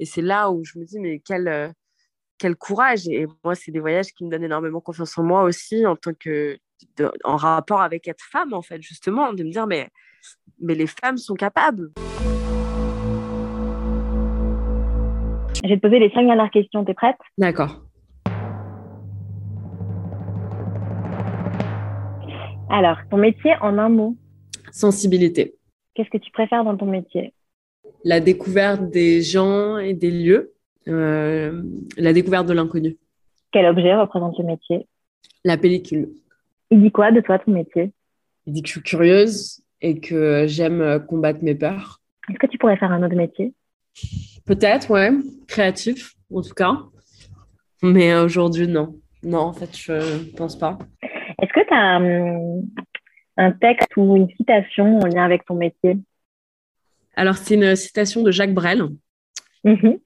Et 0.00 0.04
c'est 0.06 0.22
là 0.22 0.50
où 0.50 0.64
je 0.64 0.78
me 0.78 0.84
dis 0.84 0.98
mais 0.98 1.20
quel 1.24 1.48
euh, 1.48 1.68
quel 2.38 2.56
courage. 2.56 3.08
Et 3.08 3.26
moi, 3.44 3.54
c'est 3.54 3.72
des 3.72 3.80
voyages 3.80 4.12
qui 4.12 4.24
me 4.24 4.30
donnent 4.30 4.44
énormément 4.44 4.80
confiance 4.80 5.16
en 5.18 5.22
moi 5.22 5.42
aussi 5.42 5.84
en 5.86 5.96
tant 5.96 6.12
que 6.18 6.56
en 7.24 7.36
rapport 7.36 7.80
avec 7.80 8.06
être 8.06 8.22
femme 8.22 8.52
en 8.54 8.62
fait 8.62 8.80
justement 8.80 9.32
de 9.32 9.42
me 9.42 9.50
dire 9.50 9.66
mais 9.66 9.88
mais 10.60 10.74
les 10.74 10.86
femmes 10.86 11.18
sont 11.18 11.34
capables. 11.34 11.90
Je 15.62 15.68
vais 15.68 15.76
te 15.76 15.80
poser 15.80 15.98
les 15.98 16.10
cinq 16.10 16.24
dernières 16.24 16.50
questions. 16.50 16.84
T'es 16.84 16.94
prête? 16.94 17.16
D'accord. 17.36 17.82
Alors, 22.70 22.98
ton 23.10 23.16
métier 23.16 23.54
en 23.60 23.78
un 23.78 23.88
mot? 23.88 24.16
Sensibilité. 24.70 25.56
Qu'est-ce 25.94 26.10
que 26.10 26.18
tu 26.18 26.30
préfères 26.30 26.64
dans 26.64 26.76
ton 26.76 26.86
métier? 26.86 27.34
La 28.04 28.20
découverte 28.20 28.90
des 28.90 29.22
gens 29.22 29.78
et 29.78 29.94
des 29.94 30.10
lieux, 30.10 30.52
euh, 30.88 31.62
la 31.96 32.12
découverte 32.12 32.46
de 32.46 32.52
l'inconnu. 32.52 32.96
Quel 33.52 33.66
objet 33.66 33.94
représente 33.94 34.36
ce 34.36 34.42
métier? 34.42 34.86
La 35.44 35.56
pellicule. 35.56 36.10
Il 36.70 36.82
dit 36.82 36.90
quoi 36.90 37.12
de 37.12 37.20
toi 37.20 37.38
ton 37.38 37.52
métier? 37.52 37.92
Il 38.46 38.52
dit 38.52 38.62
que 38.62 38.68
je 38.68 38.72
suis 38.72 38.82
curieuse 38.82 39.62
et 39.80 40.00
que 40.00 40.44
j'aime 40.46 41.04
combattre 41.06 41.40
mes 41.42 41.54
peurs. 41.54 42.00
Est-ce 42.28 42.38
que 42.38 42.46
tu 42.46 42.58
pourrais 42.58 42.76
faire 42.76 42.92
un 42.92 43.02
autre 43.02 43.14
métier? 43.14 43.54
Peut-être, 44.46 44.90
ouais. 44.90 45.10
Créatif, 45.46 46.14
en 46.34 46.42
tout 46.42 46.54
cas. 46.54 46.78
Mais 47.82 48.14
aujourd'hui, 48.14 48.66
non. 48.66 48.96
Non, 49.22 49.38
en 49.38 49.52
fait, 49.52 49.76
je 49.76 49.92
ne 49.92 50.36
pense 50.36 50.58
pas. 50.58 50.78
Est-ce 51.02 51.52
que 51.52 51.66
tu 51.66 51.74
as 51.74 51.96
hum, 51.96 52.68
un, 53.36 53.52
texte 53.52 53.96
ou 53.96 54.16
une 54.16 54.28
citation 54.30 54.98
en 54.98 55.06
lien 55.06 55.24
avec 55.24 55.44
ton 55.44 55.54
métier? 55.54 55.96
Alors, 57.16 57.36
c'est 57.36 57.54
une 57.54 57.76
citation 57.76 58.22
de 58.22 58.30
Jacques 58.30 58.54
Brel 58.54 58.88
mm-hmm. 59.64 60.00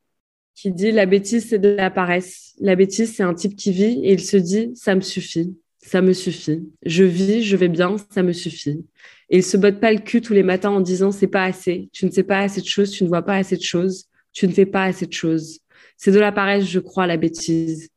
Qui 0.55 0.73
dit 0.73 0.93
La 0.93 1.07
bêtise, 1.07 1.49
c'est 1.49 1.59
de 1.59 1.69
la 1.69 1.91
paresse. 1.91 2.55
La 2.61 2.77
bêtise, 2.77 3.15
c'est 3.15 3.23
un 3.23 3.35
type 3.35 3.57
qui 3.57 3.73
vit 3.73 4.01
et 4.05 4.13
il 4.13 4.21
se 4.21 4.37
dit 4.37 4.71
Ça 4.75 4.95
me 4.95 5.01
suffit, 5.01 5.57
ça 5.79 6.03
me 6.03 6.13
suffit. 6.13 6.69
Je 6.85 7.05
vis, 7.05 7.43
je 7.43 7.57
vais 7.57 7.69
bien, 7.69 7.97
ça 8.11 8.23
me 8.23 8.33
suffit. 8.33 8.85
Et 9.31 9.39
il 9.39 9.43
se 9.43 9.57
botte 9.57 9.81
pas 9.81 9.93
le 9.93 10.01
cul 10.01 10.21
tous 10.21 10.35
les 10.35 10.43
matins 10.43 10.71
en 10.71 10.81
disant 10.81 11.11
C'est 11.11 11.27
pas 11.27 11.45
assez, 11.45 11.89
tu 11.93 12.07
ne 12.07 12.11
sais 12.11 12.23
pas 12.23 12.41
assez 12.41 12.61
de 12.61 12.67
choses, 12.67 12.91
tu 12.91 13.05
ne 13.05 13.09
vois 13.09 13.23
pas 13.23 13.37
assez 13.37 13.57
de 13.57 13.63
choses, 13.63 14.07
tu 14.33 14.47
ne 14.47 14.53
fais 14.53 14.67
pas 14.67 14.85
assez 14.85 15.07
de 15.07 15.13
choses. 15.13 15.61
C'est 15.97 16.13
de 16.13 16.19
la 16.19 16.33
paresse, 16.33 16.67
je 16.67 16.81
crois, 16.81 17.07
la 17.07 17.17
bêtise 17.17 17.93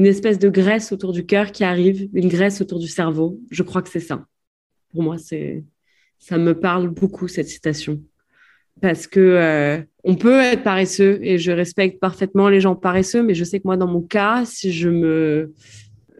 une 0.00 0.06
espèce 0.06 0.38
de 0.38 0.48
graisse 0.48 0.92
autour 0.92 1.12
du 1.12 1.26
cœur 1.26 1.52
qui 1.52 1.62
arrive, 1.62 2.08
une 2.14 2.28
graisse 2.28 2.62
autour 2.62 2.78
du 2.78 2.88
cerveau. 2.88 3.38
Je 3.50 3.62
crois 3.62 3.82
que 3.82 3.90
c'est 3.90 4.00
ça. 4.00 4.26
Pour 4.90 5.02
moi, 5.02 5.18
c'est 5.18 5.62
ça 6.18 6.38
me 6.38 6.58
parle 6.58 6.88
beaucoup 6.88 7.28
cette 7.28 7.48
citation 7.48 8.02
parce 8.80 9.06
que 9.06 9.20
euh, 9.20 9.82
on 10.04 10.14
peut 10.14 10.40
être 10.40 10.62
paresseux 10.62 11.18
et 11.22 11.38
je 11.38 11.52
respecte 11.52 12.00
parfaitement 12.00 12.48
les 12.48 12.60
gens 12.60 12.74
paresseux, 12.74 13.22
mais 13.22 13.34
je 13.34 13.44
sais 13.44 13.58
que 13.58 13.66
moi 13.66 13.76
dans 13.76 13.86
mon 13.86 14.02
cas, 14.02 14.44
si 14.44 14.72
je 14.72 14.88
me 14.88 15.52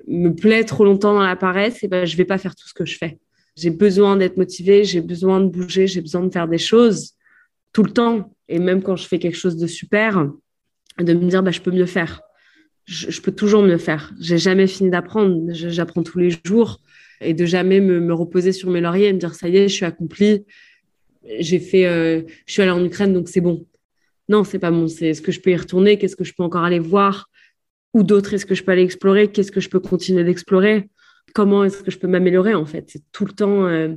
me 0.06 0.34
plais 0.34 0.64
trop 0.64 0.84
longtemps 0.84 1.14
dans 1.14 1.22
la 1.22 1.36
paresse, 1.36 1.76
et 1.82 1.86
eh 1.86 1.88
ben 1.88 2.04
je 2.04 2.16
vais 2.16 2.24
pas 2.24 2.38
faire 2.38 2.54
tout 2.56 2.66
ce 2.66 2.74
que 2.74 2.84
je 2.84 2.96
fais. 2.96 3.18
J'ai 3.56 3.70
besoin 3.70 4.16
d'être 4.16 4.36
motivée, 4.36 4.84
j'ai 4.84 5.00
besoin 5.00 5.40
de 5.40 5.46
bouger, 5.46 5.86
j'ai 5.86 6.00
besoin 6.00 6.22
de 6.22 6.32
faire 6.32 6.48
des 6.48 6.58
choses 6.58 7.12
tout 7.72 7.82
le 7.84 7.90
temps 7.90 8.34
et 8.48 8.58
même 8.58 8.82
quand 8.82 8.96
je 8.96 9.06
fais 9.06 9.18
quelque 9.18 9.36
chose 9.36 9.56
de 9.56 9.66
super, 9.66 10.28
de 10.98 11.14
me 11.14 11.28
dire 11.28 11.42
bah 11.42 11.52
je 11.52 11.60
peux 11.60 11.70
mieux 11.70 11.86
faire 11.86 12.20
je, 12.90 13.20
peux 13.20 13.32
toujours 13.32 13.62
me 13.62 13.76
faire. 13.78 14.12
J'ai 14.20 14.38
jamais 14.38 14.66
fini 14.66 14.90
d'apprendre. 14.90 15.52
J'apprends 15.52 16.02
tous 16.02 16.18
les 16.18 16.30
jours 16.44 16.80
et 17.20 17.34
de 17.34 17.46
jamais 17.46 17.80
me, 17.80 18.12
reposer 18.12 18.52
sur 18.52 18.70
mes 18.70 18.80
lauriers 18.80 19.08
et 19.08 19.12
me 19.12 19.18
dire 19.18 19.34
ça 19.34 19.48
y 19.48 19.56
est, 19.56 19.68
je 19.68 19.74
suis 19.74 19.84
accomplie. 19.84 20.44
J'ai 21.38 21.60
fait, 21.60 21.86
euh, 21.86 22.22
je 22.46 22.52
suis 22.52 22.62
allée 22.62 22.70
en 22.70 22.84
Ukraine, 22.84 23.12
donc 23.12 23.28
c'est 23.28 23.40
bon. 23.40 23.66
Non, 24.30 24.44
c'est 24.44 24.60
pas 24.60 24.70
bon. 24.70 24.86
C'est 24.86 25.08
est-ce 25.08 25.22
que 25.22 25.32
je 25.32 25.40
peux 25.40 25.50
y 25.50 25.56
retourner? 25.56 25.98
Qu'est-ce 25.98 26.14
que 26.14 26.22
je 26.22 26.32
peux 26.32 26.44
encore 26.44 26.62
aller 26.62 26.78
voir? 26.78 27.28
Ou 27.94 28.04
d'autres 28.04 28.32
Est-ce 28.32 28.46
que 28.46 28.54
je 28.54 28.62
peux 28.62 28.70
aller 28.70 28.84
explorer? 28.84 29.26
Qu'est-ce 29.26 29.50
que 29.50 29.60
je 29.60 29.68
peux 29.68 29.80
continuer 29.80 30.22
d'explorer? 30.22 30.88
Comment 31.34 31.64
est-ce 31.64 31.82
que 31.82 31.90
je 31.90 31.98
peux 31.98 32.06
m'améliorer 32.06 32.54
En 32.54 32.64
fait, 32.64 32.84
c'est 32.88 33.02
tout 33.10 33.24
le 33.26 33.32
temps. 33.32 33.66
Euh, 33.66 33.88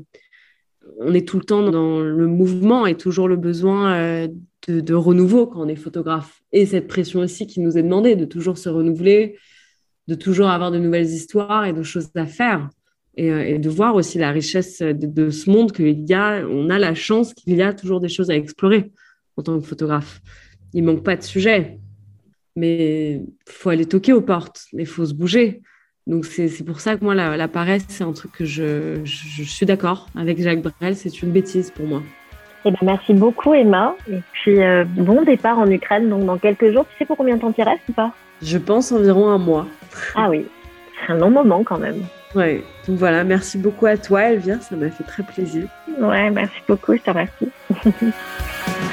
on 1.00 1.13
est 1.13 1.28
tout 1.28 1.38
le 1.38 1.46
temps 1.46 1.69
dans 1.69 2.00
le 2.00 2.26
mouvement 2.26 2.88
et 2.88 2.96
toujours 2.96 3.28
le 3.28 3.36
besoin 3.36 3.93
euh, 3.93 4.28
de, 4.67 4.93
renouveau 4.96 5.46
quand 5.46 5.62
on 5.62 5.67
est 5.67 5.76
photographe. 5.76 6.41
Et 6.52 6.65
cette 6.65 6.88
pression 6.88 7.19
aussi 7.19 7.46
qui 7.46 7.60
nous 7.60 7.78
est 7.78 7.84
demandée 7.84 8.15
de 8.15 8.26
toujours 8.26 8.58
se 8.58 8.69
renouveler, 8.69 9.38
de 10.08 10.15
toujours 10.15 10.48
avoir 10.48 10.72
de 10.72 10.80
nouvelles 10.80 11.06
histoires 11.06 11.65
et 11.65 11.74
de 11.74 11.84
choses 11.84 12.10
à 12.15 12.26
faire. 12.26 12.69
Et, 13.17 13.32
euh, 13.32 13.60
de 13.60 13.69
voir 13.69 13.93
aussi 13.93 14.17
la 14.17 14.32
richesse 14.32 14.82
de, 14.82 15.30
ce 15.30 15.48
monde 15.52 15.72
qu'il 15.72 16.10
y 16.10 16.13
a, 16.15 16.43
on 16.48 16.72
a 16.72 16.80
la 16.80 16.96
chance 16.96 17.36
qu'il 17.36 17.56
y 17.56 17.62
a 17.62 17.72
toujours 17.72 18.00
des 18.00 18.10
choses 18.10 18.32
à 18.32 18.36
explorer 18.36 18.91
en 19.38 19.43
tant 19.43 19.60
que 19.60 19.65
photographe. 19.65 20.22
Il 20.74 20.84
manque 20.84 21.04
pas 21.04 21.15
de 21.15 21.24
sujet, 21.24 21.80
mais 22.56 23.15
il 23.15 23.26
faut 23.48 23.69
aller 23.69 23.86
toquer 23.86 24.13
aux 24.13 24.22
portes, 24.22 24.65
il 24.74 24.86
faut 24.86 25.06
se 25.06 25.13
bouger. 25.13 25.62
Donc 26.06 26.26
c'est 26.26 26.65
pour 26.65 26.82
ça 26.82 26.98
que 26.98 27.04
moi, 27.04 27.15
la, 27.15 27.48
paresse, 27.48 27.86
c'est 27.88 28.04
un 28.04 28.12
truc 28.12 28.32
que 28.34 28.46
je, 28.46 29.00
je, 29.06 29.43
suis 29.43 29.65
d'accord 29.65 30.08
avec 30.15 30.41
Jacques 30.41 30.62
Brel, 30.62 30.96
c'est 30.96 31.22
une 31.22 31.32
bêtise 31.32 31.72
pour 31.72 31.86
moi. 31.86 32.02
Eh 32.65 32.72
ben, 32.72 32.78
merci 32.82 33.13
beaucoup 33.13 33.54
Emma. 33.54 33.96
Et 34.10 34.19
puis 34.34 34.62
euh, 34.62 34.84
bon 34.86 35.24
départ 35.24 35.60
en 35.60 35.69
Ukraine, 35.69 36.10
donc 36.10 36.26
dans 36.26 36.38
quelques 36.38 36.72
jours. 36.72 36.86
Tu 36.91 36.98
sais 36.98 37.06
pour 37.06 37.17
combien 37.17 37.36
de 37.36 37.41
temps 37.41 37.52
tu 37.52 37.62
restes 37.62 37.88
ou 37.89 37.93
pas? 37.93 38.13
Je 38.41 38.58
pense 38.58 38.91
environ 38.91 39.30
un 39.30 39.38
mois. 39.38 39.67
Ah 40.15 40.30
oui, 40.30 40.46
c'est 41.00 41.13
un 41.13 41.17
long 41.17 41.30
moment 41.30 41.63
quand 41.63 41.78
même. 41.78 42.02
Ouais, 42.36 42.63
donc 42.88 42.98
voilà, 42.98 43.24
merci 43.24 43.60
beaucoup 43.60 43.86
à 43.86 43.96
toi 43.96 44.24
Elvire, 44.24 44.62
ça 44.62 44.76
m'a 44.76 44.89
fait 44.89 45.04
très 45.04 45.22
plaisir. 45.24 45.67
Ouais, 46.00 46.32
merci 46.32 46.62
beaucoup, 46.67 46.96
je 46.96 47.02
te 47.02 47.12
remercie. 47.12 47.50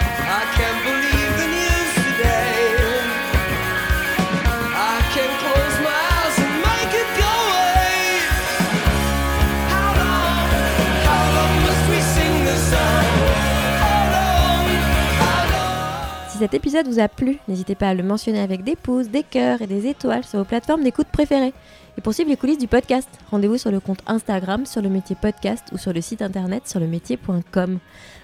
cet 16.41 16.55
épisode 16.55 16.89
vous 16.89 17.01
a 17.01 17.09
plu, 17.09 17.37
n'hésitez 17.49 17.75
pas 17.75 17.91
à 17.91 17.95
le 17.95 18.03
mentionner 18.03 18.41
avec 18.41 18.65
des 18.65 18.75
pouces, 18.75 19.09
des 19.09 19.23
cœurs 19.23 19.61
et 19.61 19.67
des 19.67 19.87
étoiles 19.87 20.25
sur 20.25 20.39
vos 20.39 20.47
plateformes 20.47 20.83
d'écoute 20.83 21.09
préférées. 21.13 21.53
Et 21.99 22.01
pour 22.01 22.15
suivre 22.15 22.31
les 22.31 22.39
coulisses 22.39 22.57
du 22.57 22.67
podcast, 22.67 23.11
rendez-vous 23.31 23.59
sur 23.59 23.71
le 23.71 23.79
compte 23.79 24.01
Instagram 24.07 24.65
sur 24.65 24.81
le 24.81 24.89
métier 24.89 25.15
podcast 25.21 25.67
ou 25.73 25.77
sur 25.77 25.93
le 25.93 26.01
site 26.01 26.23
internet 26.23 26.67
sur 26.67 26.81
le 26.81 26.87
métier.com. 26.87 27.79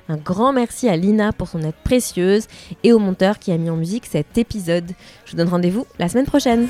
Un 0.08 0.16
grand 0.16 0.54
merci 0.54 0.88
à 0.88 0.96
Lina 0.96 1.34
pour 1.34 1.48
son 1.48 1.60
aide 1.60 1.74
précieuse 1.84 2.46
et 2.82 2.94
au 2.94 2.98
monteur 2.98 3.38
qui 3.38 3.52
a 3.52 3.58
mis 3.58 3.68
en 3.68 3.76
musique 3.76 4.06
cet 4.06 4.38
épisode. 4.38 4.92
Je 5.26 5.32
vous 5.32 5.36
donne 5.36 5.50
rendez-vous 5.50 5.86
la 5.98 6.08
semaine 6.08 6.24
prochaine. 6.24 6.68